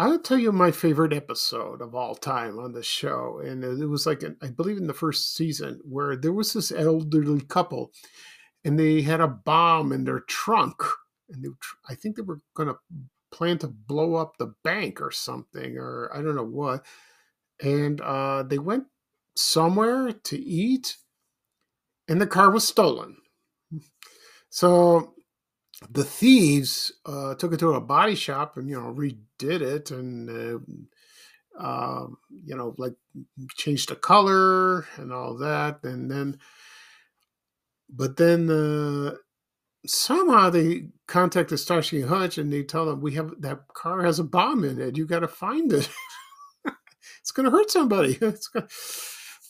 I'll 0.00 0.18
tell 0.18 0.38
you 0.38 0.50
my 0.50 0.70
favorite 0.70 1.12
episode 1.12 1.82
of 1.82 1.94
all 1.94 2.14
time 2.14 2.58
on 2.58 2.72
the 2.72 2.82
show. 2.82 3.42
And 3.44 3.62
it 3.62 3.86
was 3.86 4.06
like, 4.06 4.22
an, 4.22 4.34
I 4.42 4.46
believe 4.46 4.78
in 4.78 4.86
the 4.86 4.94
first 4.94 5.34
season, 5.36 5.78
where 5.84 6.16
there 6.16 6.32
was 6.32 6.54
this 6.54 6.72
elderly 6.72 7.42
couple 7.42 7.92
and 8.64 8.80
they 8.80 9.02
had 9.02 9.20
a 9.20 9.28
bomb 9.28 9.92
in 9.92 10.04
their 10.04 10.20
trunk. 10.20 10.82
And 11.28 11.44
they, 11.44 11.48
I 11.86 11.94
think 11.94 12.16
they 12.16 12.22
were 12.22 12.40
going 12.54 12.70
to 12.70 12.76
plan 13.30 13.58
to 13.58 13.68
blow 13.68 14.14
up 14.14 14.38
the 14.38 14.54
bank 14.64 15.02
or 15.02 15.10
something, 15.10 15.76
or 15.76 16.10
I 16.14 16.22
don't 16.22 16.34
know 16.34 16.44
what. 16.44 16.86
And 17.62 18.00
uh, 18.00 18.44
they 18.44 18.58
went 18.58 18.84
somewhere 19.36 20.12
to 20.12 20.38
eat, 20.38 20.96
and 22.08 22.18
the 22.18 22.26
car 22.26 22.50
was 22.50 22.66
stolen. 22.66 23.18
So 24.48 25.12
the 25.88 26.04
thieves 26.04 26.92
uh, 27.06 27.34
took 27.34 27.52
it 27.52 27.58
to 27.60 27.72
a 27.72 27.80
body 27.80 28.14
shop 28.14 28.56
and 28.56 28.68
you 28.68 28.80
know 28.80 28.94
redid 28.94 29.62
it 29.62 29.90
and 29.90 30.28
uh, 31.58 31.62
uh, 31.62 32.06
you 32.44 32.56
know 32.56 32.74
like 32.78 32.94
changed 33.56 33.88
the 33.88 33.96
color 33.96 34.86
and 34.96 35.12
all 35.12 35.36
that 35.36 35.82
and 35.84 36.10
then 36.10 36.38
but 37.88 38.16
then 38.16 38.50
uh, 38.50 39.14
somehow 39.86 40.50
they 40.50 40.88
contacted 41.06 41.58
Starsky 41.58 42.02
Hutch 42.02 42.38
and 42.38 42.52
they 42.52 42.62
tell 42.62 42.86
them 42.86 43.00
we 43.00 43.14
have 43.14 43.32
that 43.40 43.68
car 43.74 44.02
has 44.02 44.18
a 44.18 44.24
bomb 44.24 44.64
in 44.64 44.80
it. 44.80 44.96
You 44.96 45.06
got 45.06 45.20
to 45.20 45.28
find 45.28 45.72
it. 45.72 45.88
it's 47.20 47.30
going 47.32 47.44
to 47.44 47.50
hurt 47.50 47.70
somebody. 47.70 48.18
it's 48.22 48.48
gonna, 48.48 48.68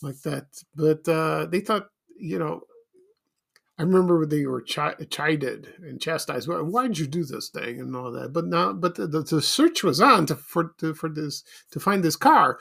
like 0.01 0.21
that. 0.23 0.45
But 0.75 1.07
uh, 1.07 1.45
they 1.47 1.59
thought, 1.59 1.89
you 2.17 2.39
know, 2.39 2.61
I 3.81 3.83
remember 3.83 4.25
they 4.27 4.45
were 4.45 4.61
ch- 4.61 5.09
chided 5.09 5.73
and 5.81 5.99
chastised. 5.99 6.47
Why 6.47 6.87
did 6.87 6.99
you 6.99 7.07
do 7.07 7.25
this 7.25 7.49
thing 7.49 7.79
and 7.81 7.95
all 7.95 8.11
that? 8.11 8.31
But 8.31 8.45
now, 8.45 8.73
but 8.73 8.95
the, 8.95 9.07
the, 9.07 9.23
the 9.23 9.41
search 9.41 9.83
was 9.83 9.99
on 9.99 10.27
to, 10.27 10.35
for 10.35 10.75
to, 10.79 10.93
for 10.93 11.09
this 11.09 11.43
to 11.71 11.79
find 11.79 12.03
this 12.03 12.15
car, 12.15 12.59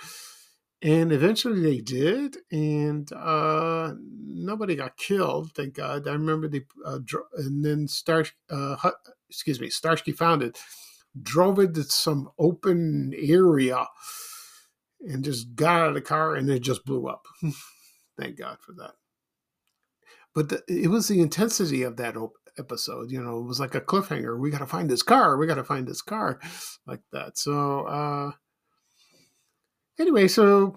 and 0.82 1.12
eventually 1.12 1.60
they 1.60 1.80
did, 1.80 2.38
and 2.50 3.12
uh, 3.12 3.94
nobody 4.00 4.76
got 4.76 4.96
killed. 4.96 5.52
Thank 5.54 5.74
God. 5.74 6.08
I 6.08 6.12
remember 6.12 6.48
the 6.48 6.64
uh, 6.86 7.00
and 7.36 7.62
then 7.64 7.86
Star 7.86 8.24
uh, 8.50 8.76
excuse 9.28 9.60
me 9.60 9.68
Starsky 9.68 10.12
found 10.12 10.42
it, 10.42 10.58
drove 11.22 11.58
it 11.58 11.74
to 11.74 11.84
some 11.84 12.30
open 12.38 13.12
area, 13.16 13.86
and 15.02 15.24
just 15.24 15.54
got 15.54 15.82
out 15.82 15.88
of 15.90 15.94
the 15.94 16.00
car, 16.02 16.34
and 16.36 16.48
it 16.50 16.60
just 16.60 16.86
blew 16.86 17.08
up. 17.08 17.26
Thank 18.18 18.38
God 18.38 18.58
for 18.60 18.72
that 18.74 18.92
but 20.34 20.48
the, 20.48 20.62
it 20.68 20.88
was 20.88 21.08
the 21.08 21.20
intensity 21.20 21.82
of 21.82 21.96
that 21.96 22.16
episode 22.58 23.10
you 23.10 23.22
know 23.22 23.38
it 23.38 23.46
was 23.46 23.60
like 23.60 23.74
a 23.74 23.80
cliffhanger 23.80 24.38
we 24.38 24.50
got 24.50 24.58
to 24.58 24.66
find 24.66 24.90
this 24.90 25.02
car 25.02 25.36
we 25.36 25.46
got 25.46 25.54
to 25.54 25.64
find 25.64 25.86
this 25.86 26.02
car 26.02 26.38
like 26.86 27.00
that 27.12 27.38
so 27.38 27.86
uh 27.86 28.30
anyway 29.98 30.26
so 30.28 30.76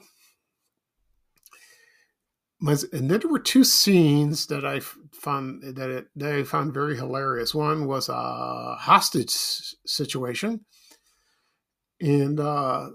my, 2.64 2.78
and 2.94 3.12
then 3.12 3.20
there 3.20 3.30
were 3.30 3.40
two 3.40 3.66
scenes 3.66 4.48
that 4.48 4.64
I 4.64 4.80
found 4.80 5.64
that, 5.76 5.90
it, 5.90 6.08
that 6.16 6.34
I 6.34 6.44
found 6.44 6.74
very 6.74 6.96
hilarious. 6.96 7.54
One 7.54 7.88
was 7.88 8.08
a 8.08 8.78
hostage 8.80 9.32
situation, 9.86 10.62
and 12.00 12.40
uh, 12.40 12.88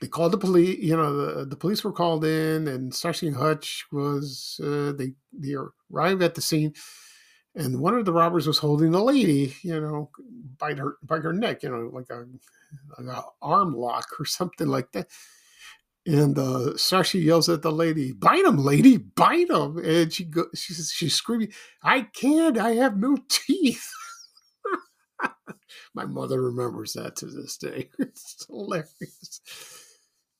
they 0.00 0.08
called 0.08 0.32
the 0.32 0.38
police. 0.38 0.78
You 0.78 0.96
know, 0.96 1.16
the, 1.16 1.44
the 1.46 1.56
police 1.56 1.84
were 1.84 1.92
called 1.92 2.24
in, 2.24 2.68
and 2.68 2.94
Starsky 2.94 3.28
and 3.28 3.36
Hutch 3.36 3.86
was 3.92 4.60
uh, 4.62 4.92
they 4.92 5.12
they 5.32 5.54
arrived 5.90 6.22
at 6.22 6.34
the 6.34 6.42
scene, 6.42 6.74
and 7.54 7.80
one 7.80 7.94
of 7.94 8.04
the 8.04 8.12
robbers 8.12 8.46
was 8.46 8.58
holding 8.58 8.92
the 8.92 9.02
lady. 9.02 9.54
You 9.62 9.80
know, 9.80 10.10
by 10.58 10.74
her 10.74 10.96
by 11.02 11.18
her 11.18 11.32
neck. 11.32 11.62
You 11.62 11.70
know, 11.70 11.90
like 11.92 12.10
a, 12.10 12.24
like 13.02 13.16
a 13.16 13.24
arm 13.42 13.74
lock 13.74 14.08
or 14.20 14.24
something 14.24 14.68
like 14.68 14.92
that. 14.92 15.08
And 16.06 16.38
uh, 16.38 16.74
yells 17.14 17.48
at 17.48 17.62
the 17.62 17.72
lady, 17.72 18.12
"Bite 18.12 18.44
him, 18.44 18.58
lady! 18.58 18.96
Bite 18.96 19.50
him!" 19.50 19.78
And 19.78 20.12
she 20.12 20.24
go, 20.24 20.44
she's 20.54 20.92
she's 20.94 21.14
screaming, 21.14 21.52
"I 21.82 22.02
can't! 22.02 22.58
I 22.58 22.72
have 22.74 22.96
no 22.96 23.18
teeth." 23.28 23.90
My 25.94 26.04
mother 26.06 26.40
remembers 26.40 26.92
that 26.94 27.16
to 27.16 27.26
this 27.26 27.56
day. 27.56 27.90
It's 27.98 28.46
hilarious. 28.46 29.40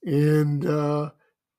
And 0.06 0.64
uh, 0.64 1.10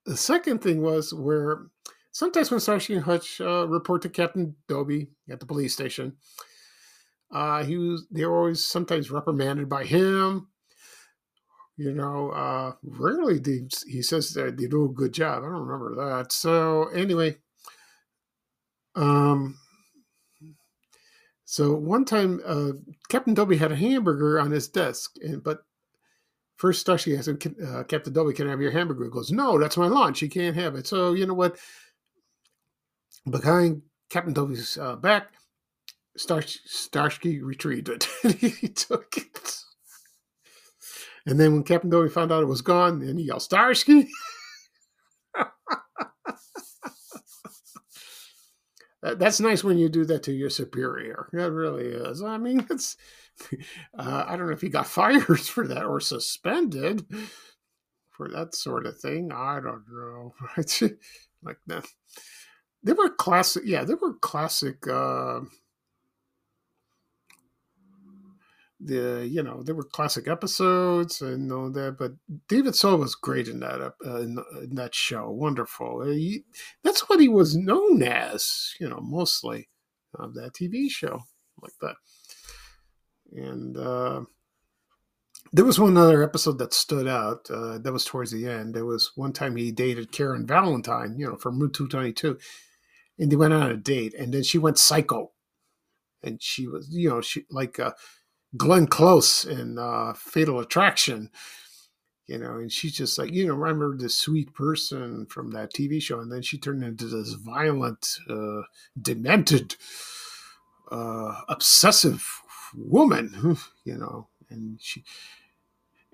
the 0.05 0.15
second 0.15 0.61
thing 0.61 0.81
was 0.81 1.13
where 1.13 1.67
sometimes 2.11 2.49
when 2.49 2.61
Starsky 2.61 2.95
and 2.95 3.03
Hutch 3.03 3.41
uh, 3.41 3.67
report 3.67 4.01
to 4.03 4.09
Captain 4.09 4.55
Dobey 4.69 5.09
at 5.29 5.41
the 5.41 5.45
police 5.45 5.73
station, 5.73 6.15
uh, 7.29 7.65
he 7.65 7.77
was 7.77 8.07
they 8.09 8.25
were 8.25 8.37
always 8.37 8.65
sometimes 8.65 9.11
reprimanded 9.11 9.67
by 9.67 9.83
him. 9.83 10.47
You 11.75 11.93
know, 11.93 12.31
uh, 12.31 12.71
rarely 12.83 13.39
he 13.85 14.01
says 14.01 14.31
that 14.31 14.57
they 14.57 14.67
do 14.67 14.85
a 14.85 14.93
good 14.93 15.13
job. 15.13 15.43
I 15.43 15.47
don't 15.47 15.67
remember 15.67 15.95
that. 16.07 16.31
So 16.31 16.85
anyway, 16.87 17.35
um, 18.95 19.59
so 21.43 21.73
one 21.75 22.05
time 22.05 22.41
uh, 22.45 22.71
Captain 23.09 23.35
Dobey 23.35 23.57
had 23.57 23.73
a 23.73 23.75
hamburger 23.75 24.39
on 24.39 24.51
his 24.51 24.69
desk, 24.69 25.15
and 25.21 25.43
but 25.43 25.63
First, 26.57 26.81
Starsky 26.81 27.15
asks 27.15 27.27
uh, 27.27 27.83
Captain 27.87 28.13
Dobey, 28.13 28.35
can 28.35 28.47
I 28.47 28.49
have 28.49 28.61
your 28.61 28.71
hamburger? 28.71 29.05
He 29.05 29.11
goes, 29.11 29.31
no, 29.31 29.59
that's 29.59 29.77
my 29.77 29.87
lunch. 29.87 30.21
You 30.23 30.29
can't 30.29 30.55
have 30.55 30.75
it. 30.75 30.87
So, 30.87 31.13
you 31.13 31.25
know 31.27 31.35
what? 31.35 31.57
Behind 33.29 33.83
Captain 34.09 34.33
Dobey's 34.33 34.77
uh, 34.77 34.95
back, 34.95 35.33
Star- 36.17 36.41
Starsky 36.41 37.41
retrieved 37.43 37.89
it. 37.89 38.07
he 38.39 38.69
took 38.69 39.17
it. 39.17 39.55
And 41.27 41.39
then 41.39 41.53
when 41.53 41.63
Captain 41.63 41.91
Dobey 41.91 42.11
found 42.11 42.31
out 42.31 42.41
it 42.41 42.47
was 42.47 42.61
gone, 42.61 43.05
then 43.05 43.17
he 43.17 43.25
yelled, 43.25 43.43
Starsky! 43.43 44.09
that's 49.01 49.39
nice 49.39 49.63
when 49.63 49.77
you 49.77 49.89
do 49.89 50.05
that 50.05 50.23
to 50.23 50.31
your 50.33 50.49
superior. 50.49 51.29
That 51.33 51.51
really 51.51 51.85
is. 51.85 52.23
I 52.23 52.37
mean, 52.37 52.65
it's 52.71 52.97
uh, 53.97 54.25
I 54.27 54.35
don't 54.35 54.47
know 54.47 54.53
if 54.53 54.61
he 54.61 54.69
got 54.69 54.87
fired 54.99 55.39
for 55.39 55.67
that 55.67 55.85
or 55.85 55.99
suspended 55.99 57.05
for 58.09 58.27
that 58.29 58.55
sort 58.55 58.85
of 58.85 58.99
thing. 58.99 59.31
I 59.31 59.59
don't 59.59 59.83
know. 59.89 60.33
like 61.43 61.59
that. 61.67 61.85
They 62.83 62.93
were 62.93 63.09
classic. 63.09 63.63
Yeah, 63.65 63.83
they 63.83 63.95
were 63.95 64.13
classic. 64.15 64.87
Uh, 64.87 65.41
the 68.79 69.27
you 69.27 69.41
know 69.41 69.63
they 69.63 69.73
were 69.73 69.83
classic 69.83 70.27
episodes 70.27 71.21
and 71.21 71.51
all 71.51 71.71
that 71.71 71.97
but 71.97 72.11
david 72.47 72.75
soul 72.75 72.97
was 72.97 73.15
great 73.15 73.47
in 73.47 73.59
that 73.59 73.81
uh, 73.81 73.91
in, 74.21 74.37
in, 74.61 74.75
that 74.75 74.93
show 74.93 75.31
wonderful 75.31 76.05
he, 76.05 76.43
that's 76.83 77.09
what 77.09 77.19
he 77.19 77.27
was 77.27 77.55
known 77.55 78.03
as 78.03 78.75
you 78.79 78.87
know 78.87 78.99
mostly 79.01 79.67
of 80.13 80.35
that 80.35 80.53
tv 80.53 80.89
show 80.89 81.19
like 81.61 81.73
that 81.81 81.95
and 83.35 83.77
uh, 83.77 84.21
there 85.53 85.65
was 85.65 85.79
one 85.79 85.97
other 85.97 86.23
episode 86.23 86.57
that 86.59 86.73
stood 86.73 87.07
out. 87.07 87.49
Uh, 87.49 87.77
that 87.77 87.93
was 87.93 88.05
towards 88.05 88.31
the 88.31 88.47
end. 88.47 88.73
There 88.73 88.85
was 88.85 89.11
one 89.15 89.33
time 89.33 89.55
he 89.55 89.71
dated 89.71 90.11
Karen 90.11 90.45
Valentine, 90.45 91.15
you 91.17 91.27
know, 91.27 91.37
from 91.37 91.59
Room 91.59 91.71
222, 91.71 92.37
and 93.19 93.31
they 93.31 93.35
went 93.35 93.53
on 93.53 93.71
a 93.71 93.77
date, 93.77 94.13
and 94.13 94.33
then 94.33 94.43
she 94.43 94.57
went 94.57 94.77
psycho, 94.77 95.31
and 96.23 96.41
she 96.41 96.67
was, 96.67 96.87
you 96.89 97.09
know, 97.09 97.21
she 97.21 97.45
like 97.49 97.79
uh, 97.79 97.91
Glenn 98.55 98.87
Close 98.87 99.45
in 99.45 99.77
uh, 99.77 100.13
Fatal 100.13 100.59
Attraction, 100.59 101.29
you 102.27 102.37
know, 102.37 102.57
and 102.57 102.71
she's 102.71 102.93
just 102.93 103.17
like, 103.17 103.31
you 103.31 103.47
know, 103.47 103.55
remember 103.55 103.97
this 103.97 104.17
sweet 104.17 104.53
person 104.53 105.25
from 105.27 105.51
that 105.51 105.73
TV 105.73 106.01
show, 106.01 106.19
and 106.19 106.31
then 106.31 106.41
she 106.41 106.57
turned 106.57 106.83
into 106.83 107.05
this 107.07 107.33
violent, 107.33 108.17
uh, 108.29 108.63
demented, 109.01 109.75
uh, 110.91 111.41
obsessive 111.47 112.41
woman, 112.75 113.57
you 113.83 113.97
know, 113.97 114.27
and 114.49 114.79
she, 114.81 115.03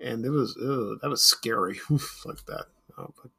and 0.00 0.24
it 0.24 0.30
was 0.30 0.54
that 0.54 1.08
was 1.08 1.22
scary 1.22 1.80
like 2.24 2.44
that. 2.46 2.66
Uh, 2.96 3.06
but 3.20 3.30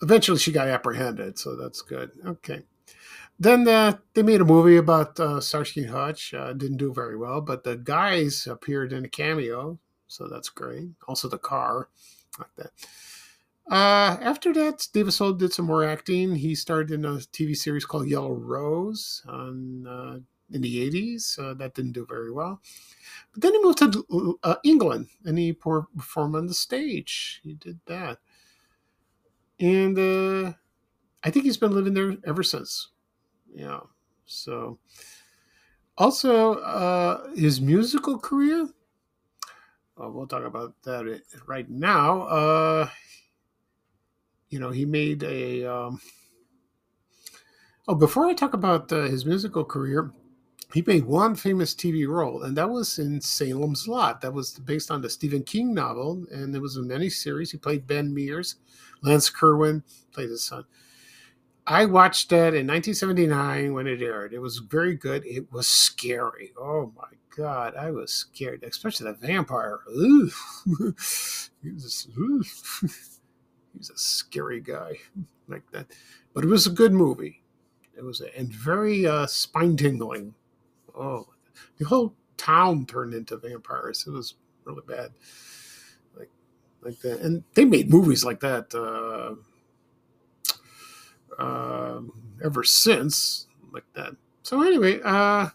eventually, 0.00 0.38
she 0.38 0.52
got 0.52 0.68
apprehended, 0.68 1.38
so 1.38 1.56
that's 1.56 1.82
good. 1.82 2.10
Okay. 2.26 2.62
Then 3.38 3.66
uh, 3.66 3.98
they 4.14 4.22
made 4.22 4.40
a 4.40 4.44
movie 4.44 4.76
about 4.76 5.18
uh, 5.18 5.40
Starsky 5.40 5.84
Hutch. 5.84 6.32
Uh, 6.32 6.52
didn't 6.52 6.76
do 6.76 6.92
very 6.92 7.16
well, 7.16 7.40
but 7.40 7.64
the 7.64 7.76
guys 7.76 8.46
appeared 8.46 8.92
in 8.92 9.04
a 9.04 9.08
cameo, 9.08 9.78
so 10.06 10.28
that's 10.28 10.48
great. 10.48 10.90
Also, 11.08 11.28
the 11.28 11.38
car, 11.38 11.88
like 12.38 12.54
that. 12.56 12.70
Uh, 13.70 14.18
after 14.20 14.52
that, 14.52 14.86
David 14.92 15.12
Soul 15.12 15.32
did 15.32 15.52
some 15.52 15.66
more 15.66 15.84
acting. 15.84 16.36
He 16.36 16.54
starred 16.54 16.90
in 16.90 17.04
a 17.04 17.14
TV 17.14 17.56
series 17.56 17.84
called 17.84 18.08
Yellow 18.08 18.32
Rose 18.32 19.22
on 19.26 19.86
uh, 19.86 20.18
in 20.52 20.62
the 20.62 20.90
80s. 20.90 21.38
Uh, 21.38 21.54
that 21.54 21.74
didn't 21.74 21.92
do 21.92 22.06
very 22.06 22.30
well. 22.30 22.60
But 23.32 23.42
then 23.42 23.52
he 23.54 23.62
moved 23.62 23.78
to 23.78 24.38
uh, 24.42 24.56
England 24.64 25.08
and 25.24 25.38
he 25.38 25.52
performed 25.52 26.36
on 26.36 26.46
the 26.46 26.54
stage. 26.54 27.40
He 27.42 27.54
did 27.54 27.80
that. 27.86 28.18
And 29.58 29.98
uh, 29.98 30.52
I 31.22 31.30
think 31.30 31.44
he's 31.44 31.56
been 31.56 31.72
living 31.72 31.94
there 31.94 32.16
ever 32.26 32.42
since. 32.42 32.88
Yeah. 33.54 33.80
So, 34.26 34.78
also, 35.96 36.54
uh, 36.54 37.30
his 37.34 37.60
musical 37.60 38.18
career. 38.18 38.68
Well, 39.96 40.10
we'll 40.10 40.26
talk 40.26 40.44
about 40.44 40.74
that 40.84 41.22
right 41.46 41.68
now. 41.68 42.22
Uh, 42.22 42.88
you 44.48 44.58
know, 44.58 44.70
he 44.70 44.84
made 44.84 45.22
a. 45.22 45.64
Um, 45.64 46.00
oh, 47.86 47.94
before 47.94 48.26
I 48.26 48.34
talk 48.34 48.54
about 48.54 48.90
uh, 48.92 49.02
his 49.02 49.24
musical 49.24 49.64
career, 49.64 50.12
he 50.72 50.82
made 50.86 51.04
one 51.04 51.34
famous 51.34 51.74
TV 51.74 52.08
role, 52.08 52.42
and 52.42 52.56
that 52.56 52.70
was 52.70 52.98
in 52.98 53.20
Salem's 53.20 53.86
Lot. 53.86 54.20
That 54.20 54.32
was 54.32 54.58
based 54.58 54.90
on 54.90 55.02
the 55.02 55.10
Stephen 55.10 55.42
King 55.42 55.74
novel, 55.74 56.24
and 56.30 56.52
there 56.52 56.60
was 56.60 56.76
a 56.76 56.82
mini 56.82 57.10
series. 57.10 57.50
He 57.50 57.58
played 57.58 57.86
Ben 57.86 58.14
Mears. 58.14 58.56
Lance 59.02 59.28
Kerwin 59.28 59.82
played 60.12 60.30
his 60.30 60.44
son. 60.44 60.64
I 61.66 61.84
watched 61.84 62.30
that 62.30 62.54
in 62.54 62.66
1979 62.66 63.72
when 63.72 63.86
it 63.86 64.02
aired. 64.02 64.32
It 64.32 64.40
was 64.40 64.58
very 64.58 64.94
good. 64.96 65.24
It 65.24 65.52
was 65.52 65.68
scary. 65.68 66.52
Oh 66.58 66.92
my 66.96 67.08
god, 67.36 67.74
I 67.76 67.90
was 67.90 68.12
scared, 68.12 68.64
especially 68.64 69.06
the 69.06 69.26
vampire. 69.26 69.80
he 69.94 71.70
was, 71.70 72.08
he 72.14 73.78
was 73.78 73.90
a 73.90 73.98
scary 73.98 74.60
guy 74.60 74.98
like 75.48 75.70
that. 75.72 75.86
But 76.34 76.44
it 76.44 76.48
was 76.48 76.66
a 76.66 76.70
good 76.70 76.92
movie. 76.92 77.42
It 77.96 78.04
was 78.04 78.20
a, 78.20 78.36
and 78.36 78.52
very 78.52 79.06
uh, 79.06 79.26
spine 79.26 79.76
tingling. 79.76 80.34
Oh, 80.94 81.28
the 81.78 81.86
whole 81.86 82.14
town 82.36 82.86
turned 82.86 83.14
into 83.14 83.36
vampires. 83.36 84.04
It 84.06 84.10
was 84.10 84.34
really 84.64 84.82
bad, 84.86 85.12
like 86.16 86.30
like 86.82 86.98
that. 87.00 87.20
And 87.20 87.44
they 87.54 87.64
made 87.64 87.90
movies 87.90 88.24
like 88.24 88.40
that 88.40 88.74
uh, 88.74 89.36
uh, 91.42 92.00
ever 92.44 92.64
since, 92.64 93.46
like 93.72 93.84
that. 93.94 94.16
So 94.42 94.62
anyway, 94.62 95.00
uh, 95.02 95.48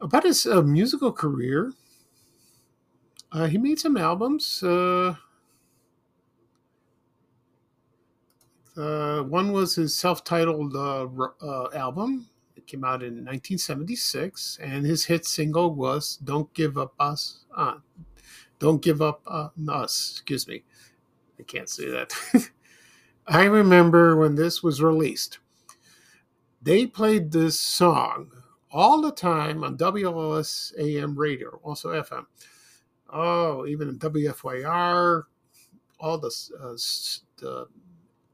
about 0.00 0.24
his 0.24 0.46
uh, 0.46 0.62
musical 0.62 1.12
career, 1.12 1.72
uh, 3.32 3.46
he 3.46 3.58
made 3.58 3.78
some 3.78 3.96
albums. 3.98 4.62
Uh, 4.62 5.16
uh, 8.76 9.22
one 9.24 9.52
was 9.52 9.74
his 9.74 9.94
self-titled 9.94 10.74
uh, 10.74 11.06
uh, 11.44 11.68
album. 11.74 12.29
Came 12.70 12.84
out 12.84 13.02
in 13.02 13.24
1976, 13.24 14.60
and 14.62 14.86
his 14.86 15.06
hit 15.06 15.26
single 15.26 15.74
was 15.74 16.18
"Don't 16.22 16.54
Give 16.54 16.78
Up 16.78 16.94
Us." 17.00 17.44
Uh, 17.56 17.78
Don't 18.60 18.80
give 18.80 19.02
up 19.02 19.22
us. 19.26 20.12
Excuse 20.12 20.46
me, 20.46 20.62
I 21.40 21.42
can't 21.42 21.68
say 21.68 21.88
that. 21.90 22.12
I 23.26 23.44
remember 23.46 24.16
when 24.16 24.36
this 24.36 24.62
was 24.62 24.82
released. 24.82 25.40
They 26.62 26.86
played 26.86 27.32
this 27.32 27.58
song 27.58 28.30
all 28.70 29.00
the 29.00 29.10
time 29.12 29.64
on 29.64 29.76
WLS 29.76 30.72
AM 30.78 31.18
radio, 31.18 31.58
also 31.64 31.90
FM. 31.90 32.26
Oh, 33.12 33.66
even 33.66 33.98
WFYR, 33.98 35.24
all 35.98 36.18
the, 36.18 36.32
uh, 36.62 36.76
the 37.38 37.66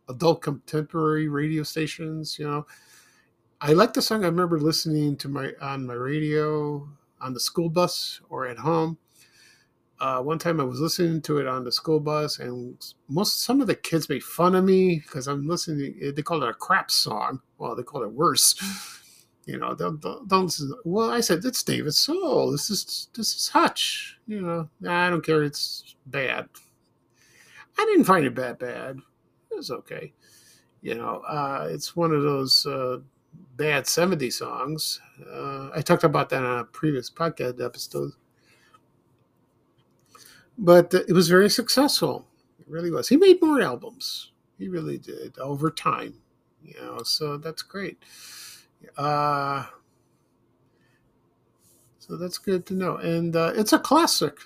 adult 0.08 0.42
contemporary 0.42 1.28
radio 1.28 1.62
stations. 1.62 2.38
You 2.38 2.48
know, 2.48 2.66
I 3.60 3.72
like 3.72 3.94
the 3.94 4.02
song. 4.02 4.22
I 4.22 4.28
remember 4.28 4.58
listening 4.60 5.16
to 5.16 5.28
my 5.28 5.52
on 5.60 5.86
my 5.86 5.94
radio 5.94 6.88
on 7.20 7.32
the 7.32 7.40
school 7.40 7.70
bus 7.70 8.20
or 8.28 8.46
at 8.46 8.58
home. 8.58 8.98
Uh, 9.98 10.20
one 10.20 10.38
time 10.38 10.60
I 10.60 10.64
was 10.64 10.78
listening 10.78 11.22
to 11.22 11.38
it 11.38 11.46
on 11.46 11.64
the 11.64 11.72
school 11.72 11.98
bus, 11.98 12.38
and 12.38 12.76
most 13.08 13.40
some 13.42 13.62
of 13.62 13.66
the 13.66 13.74
kids 13.74 14.10
made 14.10 14.22
fun 14.22 14.54
of 14.54 14.64
me 14.64 14.96
because 14.96 15.26
I'm 15.26 15.48
listening. 15.48 16.12
They 16.14 16.22
call 16.22 16.42
it 16.42 16.50
a 16.50 16.52
crap 16.52 16.90
song. 16.90 17.40
Well, 17.56 17.74
they 17.74 17.82
call 17.82 18.02
it 18.02 18.12
worse. 18.12 18.54
You 19.48 19.58
know, 19.58 19.76
don't, 19.76 20.00
don't, 20.00 20.26
don't 20.26 20.52
well, 20.84 21.08
I 21.08 21.20
said 21.20 21.44
it's 21.44 21.62
David 21.62 21.94
Soul. 21.94 22.50
This 22.50 22.68
is 22.68 23.06
this 23.14 23.32
is 23.36 23.46
Hutch. 23.46 24.18
You 24.26 24.40
know, 24.40 24.68
I 24.88 25.08
don't 25.08 25.24
care. 25.24 25.44
It's 25.44 25.94
bad. 26.04 26.48
I 27.78 27.84
didn't 27.84 28.06
find 28.06 28.26
it 28.26 28.34
that 28.34 28.58
bad 28.58 28.98
It 29.52 29.56
was 29.56 29.70
okay. 29.70 30.12
You 30.82 30.96
know, 30.96 31.22
uh, 31.28 31.68
it's 31.70 31.94
one 31.94 32.12
of 32.12 32.22
those 32.22 32.66
uh, 32.66 32.98
bad 33.56 33.86
70 33.86 34.30
songs. 34.30 35.00
Uh, 35.30 35.70
I 35.74 35.80
talked 35.80 36.04
about 36.04 36.28
that 36.30 36.44
on 36.44 36.60
a 36.60 36.64
previous 36.64 37.10
podcast 37.10 37.64
episode. 37.64 38.12
But 40.58 40.94
it 40.94 41.12
was 41.12 41.28
very 41.28 41.50
successful. 41.50 42.26
It 42.58 42.66
really 42.68 42.90
was. 42.90 43.08
He 43.08 43.16
made 43.16 43.42
more 43.42 43.60
albums. 43.60 44.32
He 44.58 44.68
really 44.68 44.98
did 44.98 45.38
over 45.38 45.70
time. 45.70 46.14
You 46.62 46.74
know, 46.80 47.02
so 47.02 47.36
that's 47.36 47.62
great. 47.62 47.98
Uh, 48.96 49.66
so 51.98 52.16
that's 52.16 52.38
good 52.38 52.66
to 52.66 52.74
know. 52.74 52.96
And 52.96 53.36
uh, 53.36 53.52
it's 53.54 53.72
a 53.72 53.78
classic 53.78 54.38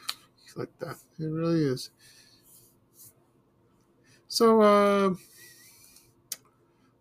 like 0.56 0.76
that. 0.78 0.96
It 1.18 1.24
really 1.26 1.64
is. 1.64 1.90
So, 4.28 4.60
uh, 4.60 5.14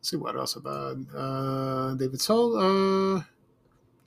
see 0.01 0.17
what 0.17 0.35
else 0.35 0.55
about 0.55 0.97
uh, 1.15 1.93
David 1.95 2.21
Soul. 2.21 2.57
Uh, 2.57 3.23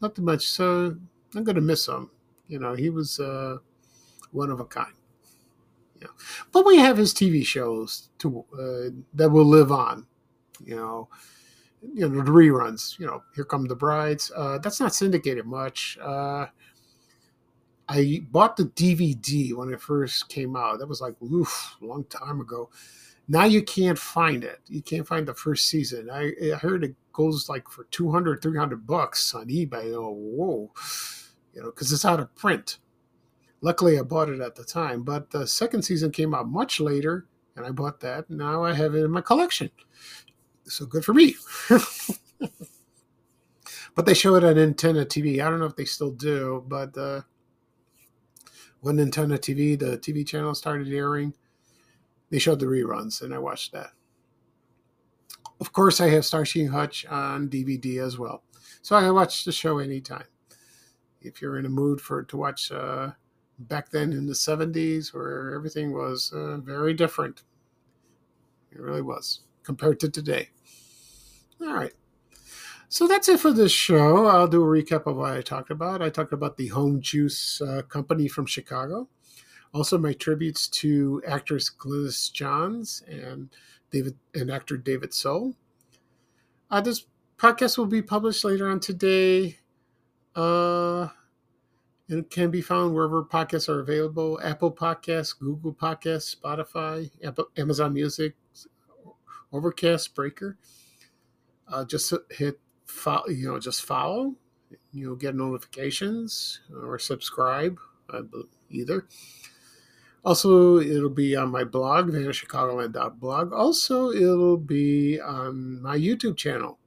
not 0.00 0.14
too 0.14 0.22
much. 0.22 0.48
So 0.48 0.96
I'm 1.35 1.44
going 1.44 1.57
to 1.57 1.61
miss 1.61 1.87
him. 1.87 2.11
You 2.48 2.59
know, 2.59 2.74
he 2.74 2.90
was 2.90 3.20
uh, 3.20 3.59
one 4.33 4.50
of 4.50 4.61
a 4.61 4.64
kind. 4.64 4.92
Yeah, 6.00 6.09
but 6.50 6.66
we 6.66 6.78
have 6.78 6.96
his 6.96 7.14
TV 7.14 7.46
shows 7.46 8.09
to 8.18 8.44
uh, 8.52 8.90
that 9.14 9.31
will 9.31 9.44
live 9.44 9.70
on. 9.70 10.07
You 10.64 10.76
know, 10.76 11.09
you 11.81 12.09
know 12.09 12.22
the 12.22 12.31
reruns. 12.31 12.98
You 12.98 13.07
know, 13.07 13.22
Here 13.35 13.44
Come 13.44 13.66
the 13.66 13.76
Brides. 13.76 14.33
Uh, 14.35 14.59
that's 14.59 14.81
not 14.81 14.94
syndicated 14.94 15.46
much. 15.46 15.96
Uh, 16.02 16.46
I 17.88 18.22
bought 18.31 18.57
the 18.57 18.64
DVD 18.64 19.55
when 19.55 19.72
it 19.72 19.81
first 19.81 20.28
came 20.28 20.57
out. 20.57 20.81
That 20.81 20.88
was 20.88 21.00
like 21.00 21.14
oof, 21.22 21.76
a 21.81 21.85
long 21.85 22.05
time 22.05 22.40
ago. 22.40 22.70
Now 23.28 23.44
you 23.44 23.62
can't 23.62 23.98
find 23.98 24.44
it. 24.44 24.61
You 24.66 24.82
can't 24.82 25.06
find 25.06 25.26
the 25.26 25.35
first 25.35 25.66
season. 25.68 26.11
I, 26.11 26.32
I 26.52 26.56
heard 26.56 26.85
it 26.85 26.96
goes 27.12 27.48
like 27.48 27.68
for 27.68 27.85
200, 27.85 28.42
300 28.42 28.87
bucks 28.87 29.35
on 29.35 29.48
eBay. 29.48 29.94
Oh, 29.94 30.12
whoa. 30.12 30.72
You 31.54 31.62
know, 31.62 31.70
because 31.70 31.92
it's 31.92 32.04
out 32.04 32.20
of 32.20 32.35
print. 32.35 32.78
Luckily, 33.61 33.98
I 33.98 34.02
bought 34.02 34.28
it 34.28 34.40
at 34.40 34.56
the 34.56 34.64
time. 34.64 35.02
But 35.02 35.30
the 35.30 35.46
second 35.46 35.82
season 35.82 36.11
came 36.11 36.35
out 36.35 36.48
much 36.48 36.80
later, 36.80 37.26
and 37.56 37.64
I 37.64 37.70
bought 37.70 38.00
that. 38.00 38.28
Now 38.28 38.64
I 38.64 38.74
have 38.74 38.94
it 38.94 39.04
in 39.04 39.11
my 39.11 39.20
collection. 39.20 39.70
So 40.64 40.87
good 40.87 41.04
for 41.04 41.14
me. 41.14 41.37
but 43.94 44.06
they 44.06 44.14
show 44.14 44.35
it 44.35 44.44
on 44.44 44.58
Antenna 44.58 45.04
TV. 45.04 45.40
I 45.44 45.48
don't 45.48 45.61
know 45.61 45.66
if 45.66 45.76
they 45.76 45.85
still 45.85 46.11
do, 46.11 46.64
but 46.66 46.96
uh, 46.96 47.22
when 48.80 48.98
Antenna 48.98 49.38
TV, 49.38 49.78
the 49.78 49.98
TV 49.98 50.26
channel 50.26 50.54
started 50.54 50.92
airing, 50.92 51.35
they 52.33 52.38
showed 52.38 52.61
the 52.61 52.66
reruns, 52.66 53.21
and 53.21 53.35
I 53.35 53.38
watched 53.38 53.73
that. 53.73 53.90
Of 55.61 55.75
course, 55.75 56.01
I 56.01 56.09
have 56.09 56.25
Starsky 56.25 56.64
Hutch 56.64 57.05
on 57.07 57.51
DVD 57.51 58.03
as 58.03 58.18
well, 58.18 58.42
so 58.81 58.97
I 58.97 59.11
watch 59.11 59.45
the 59.45 59.53
show 59.53 59.79
anytime. 59.79 60.25
If 61.21 61.42
you're 61.42 61.59
in 61.59 61.66
a 61.66 61.68
mood 61.68 62.01
for 62.01 62.23
to 62.23 62.37
watch 62.38 62.73
uh, 62.73 63.11
back 63.59 63.90
then 63.90 64.14
in 64.14 64.27
the 64.27 64.33
'70s, 64.33 65.12
where 65.12 65.55
everything 65.55 65.92
was 65.92 66.33
uh, 66.33 66.57
very 66.57 66.95
different, 66.95 67.42
it 68.73 68.81
really 68.81 69.03
was 69.03 69.40
compared 69.62 70.01
to 70.01 70.09
today. 70.09 70.49
All 71.61 71.75
right. 71.75 71.92
So 72.88 73.07
that's 73.07 73.29
it 73.29 73.40
for 73.40 73.53
this 73.53 73.73
show. 73.73 74.27
I'll 74.27 74.49
do 74.49 74.62
a 74.62 74.66
recap 74.66 75.07
of 75.07 75.16
what 75.16 75.33
I 75.33 75.42
talked 75.42 75.71
about. 75.71 76.01
I 76.01 76.09
talked 76.09 76.33
about 76.33 76.57
the 76.57 76.68
Home 76.68 77.03
Juice 77.03 77.61
uh, 77.61 77.83
Company 77.83 78.27
from 78.27 78.47
Chicago. 78.47 79.09
Also, 79.74 79.96
my 79.96 80.12
tributes 80.12 80.68
to 80.68 81.22
actress 81.26 81.70
Glynis 81.70 82.30
Johns 82.30 83.02
and 83.08 83.48
David 83.90 84.16
and 84.35 84.50
actor 84.50 84.76
David 84.76 85.14
Soul. 85.14 85.54
Uh, 86.70 86.80
this 86.80 87.06
podcast 87.38 87.78
will 87.78 87.87
be 87.87 88.02
published 88.02 88.44
later 88.44 88.68
on 88.68 88.80
today. 88.80 89.58
Uh, 90.35 91.08
it 92.08 92.29
can 92.31 92.50
be 92.50 92.60
found 92.60 92.94
wherever 92.94 93.23
podcasts 93.23 93.68
are 93.68 93.81
available: 93.81 94.38
Apple 94.42 94.73
Podcasts, 94.73 95.38
Google 95.38 95.73
Podcasts, 95.73 96.37
Spotify, 96.37 97.10
Apple, 97.25 97.48
Amazon 97.56 97.94
Music, 97.94 98.35
Overcast, 99.52 100.14
Breaker. 100.14 100.58
Uh, 101.66 101.85
just 101.87 102.12
hit 102.31 102.60
follow, 102.85 103.29
you 103.29 103.48
know, 103.48 103.58
just 103.58 103.83
follow. 103.83 104.35
You'll 104.92 105.16
get 105.16 105.35
notifications 105.35 106.60
or 106.75 106.98
subscribe, 106.98 107.79
either. 108.70 109.06
Also, 110.25 110.79
it'll 110.79 111.08
be 111.08 111.35
on 111.35 111.50
my 111.50 111.64
blog, 111.64 112.10
vanishchicagoland.blog. 112.10 113.52
Also, 113.52 114.10
it'll 114.12 114.56
be 114.56 115.20
on 115.20 115.83
my 115.83 115.96
YouTube 115.96 116.37
channel 116.37 116.79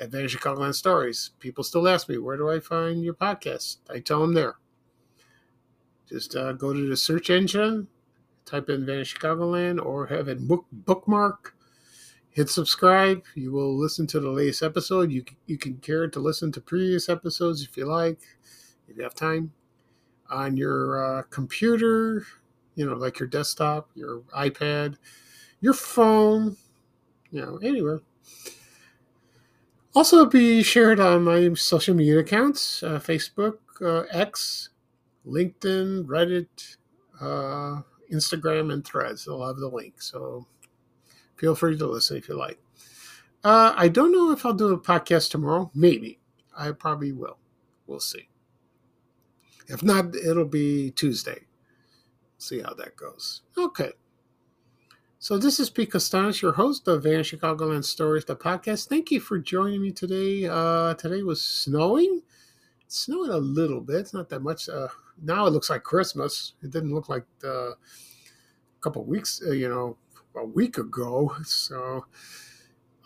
at 0.00 0.10
Chicagoland 0.10 0.74
Stories. 0.74 1.30
People 1.38 1.62
still 1.62 1.86
ask 1.86 2.08
me, 2.08 2.18
where 2.18 2.36
do 2.36 2.50
I 2.50 2.58
find 2.58 3.04
your 3.04 3.14
podcast? 3.14 3.76
I 3.88 4.00
tell 4.00 4.20
them 4.20 4.34
there. 4.34 4.56
Just 6.08 6.34
uh, 6.34 6.52
go 6.52 6.72
to 6.72 6.88
the 6.88 6.96
search 6.96 7.30
engine, 7.30 7.86
type 8.44 8.68
in 8.68 8.84
Vanish 8.84 9.14
Chicagoland, 9.14 9.84
or 9.84 10.06
have 10.06 10.28
it 10.28 10.46
book, 10.46 10.66
bookmark. 10.72 11.54
Hit 12.30 12.50
subscribe. 12.50 13.22
You 13.36 13.52
will 13.52 13.78
listen 13.78 14.08
to 14.08 14.18
the 14.18 14.28
latest 14.28 14.64
episode. 14.64 15.12
You, 15.12 15.24
you 15.46 15.56
can 15.56 15.76
care 15.76 16.08
to 16.08 16.18
listen 16.18 16.50
to 16.52 16.60
previous 16.60 17.08
episodes 17.08 17.62
if 17.62 17.76
you 17.76 17.86
like, 17.86 18.18
if 18.88 18.96
you 18.96 19.04
have 19.04 19.14
time. 19.14 19.52
On 20.34 20.56
your 20.56 21.02
uh, 21.02 21.22
computer, 21.30 22.26
you 22.74 22.84
know, 22.84 22.94
like 22.94 23.18
your 23.20 23.28
desktop, 23.28 23.88
your 23.94 24.20
iPad, 24.36 24.96
your 25.60 25.74
phone, 25.74 26.56
you 27.30 27.40
know, 27.40 27.58
anywhere. 27.62 28.00
Also, 29.94 30.26
be 30.26 30.62
shared 30.62 30.98
on 30.98 31.22
my 31.22 31.54
social 31.54 31.94
media 31.94 32.18
accounts 32.18 32.82
uh, 32.82 32.98
Facebook, 32.98 33.58
uh, 33.80 34.04
X, 34.10 34.70
LinkedIn, 35.24 36.04
Reddit, 36.06 36.76
uh, 37.20 37.82
Instagram, 38.12 38.72
and 38.72 38.84
Threads. 38.84 39.24
They'll 39.24 39.46
have 39.46 39.56
the 39.56 39.68
link. 39.68 40.02
So 40.02 40.46
feel 41.36 41.54
free 41.54 41.78
to 41.78 41.86
listen 41.86 42.16
if 42.16 42.28
you 42.28 42.36
like. 42.36 42.58
Uh, 43.44 43.72
I 43.76 43.88
don't 43.88 44.10
know 44.10 44.32
if 44.32 44.44
I'll 44.44 44.52
do 44.54 44.72
a 44.72 44.80
podcast 44.80 45.30
tomorrow. 45.30 45.70
Maybe. 45.74 46.18
I 46.56 46.72
probably 46.72 47.12
will. 47.12 47.38
We'll 47.86 48.00
see. 48.00 48.28
If 49.66 49.82
not, 49.82 50.14
it'll 50.14 50.44
be 50.44 50.90
Tuesday. 50.90 51.40
See 52.38 52.60
how 52.60 52.74
that 52.74 52.96
goes. 52.96 53.42
Okay. 53.56 53.92
So 55.18 55.38
this 55.38 55.58
is 55.58 55.70
Pete 55.70 55.90
Kastanes, 55.90 56.42
your 56.42 56.52
host 56.52 56.86
of 56.86 57.04
Van 57.04 57.20
Chicagoland 57.20 57.84
Stories, 57.84 58.26
the 58.26 58.36
podcast. 58.36 58.88
Thank 58.88 59.10
you 59.10 59.20
for 59.20 59.38
joining 59.38 59.80
me 59.80 59.90
today. 59.90 60.46
Uh, 60.46 60.92
today 60.94 61.22
was 61.22 61.40
snowing. 61.42 62.20
Snowing 62.88 63.30
a 63.30 63.38
little 63.38 63.80
bit. 63.80 63.96
It's 63.96 64.12
not 64.12 64.28
that 64.28 64.42
much. 64.42 64.68
Uh, 64.68 64.88
now 65.22 65.46
it 65.46 65.50
looks 65.50 65.70
like 65.70 65.82
Christmas. 65.82 66.52
It 66.62 66.70
didn't 66.70 66.94
look 66.94 67.08
like 67.08 67.24
uh, 67.42 67.70
a 67.70 67.76
couple 68.82 69.02
weeks, 69.04 69.40
uh, 69.46 69.52
you 69.52 69.68
know, 69.70 69.96
a 70.36 70.44
week 70.44 70.76
ago. 70.76 71.34
So, 71.44 72.04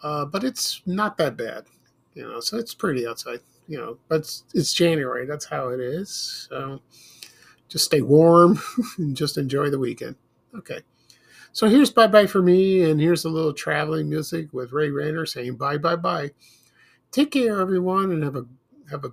uh, 0.03 0.25
but 0.25 0.43
it's 0.43 0.83
not 0.87 1.17
that 1.19 1.37
bad, 1.37 1.67
you 2.15 2.25
know. 2.25 2.41
So 2.41 2.57
it's 2.57 2.75
pretty 2.75 3.07
outside, 3.07 3.41
you 3.69 3.79
know. 3.79 3.99
But 4.09 4.21
it's, 4.21 4.45
it's 4.55 4.73
January. 4.73 5.27
That's 5.27 5.45
how 5.45 5.69
it 5.69 5.81
is. 5.81 6.49
So 6.51 6.81
just 7.69 7.85
stay 7.85 8.01
warm 8.01 8.61
and 8.99 9.17
just 9.17 9.39
enjoy 9.39 9.71
the 9.71 9.79
weekend. 9.79 10.17
Okay. 10.57 10.81
So 11.53 11.69
here's 11.69 11.91
bye 11.91 12.07
bye 12.07 12.27
for 12.27 12.43
me, 12.43 12.83
and 12.89 13.01
here's 13.01 13.25
a 13.25 13.29
little 13.29 13.53
traveling 13.53 14.09
music 14.09 14.53
with 14.53 14.73
Ray 14.73 14.91
Rayner 14.91 15.27
saying 15.27 15.57
bye 15.57 15.79
bye 15.79 15.97
bye. 15.97 16.31
Take 17.11 17.33
care, 17.33 17.61
everyone, 17.61 18.13
and 18.13 18.23
have 18.23 18.37
a 18.37 18.47
have 18.91 19.05
a 19.05 19.13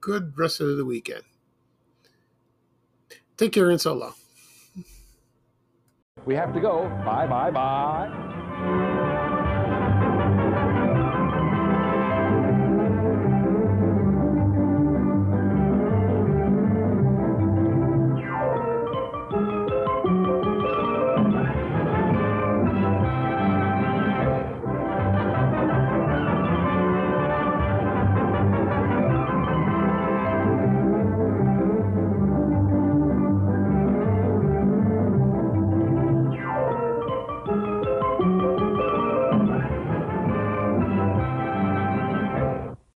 good 0.00 0.36
rest 0.38 0.60
of 0.60 0.76
the 0.76 0.84
weekend. 0.84 1.22
Take 3.36 3.52
care 3.52 3.70
and 3.70 3.80
so 3.80 3.94
long. 3.94 4.14
We 6.24 6.34
have 6.34 6.54
to 6.54 6.60
go. 6.60 6.88
Bye 7.04 7.26
bye 7.26 7.50
bye. 7.50 8.31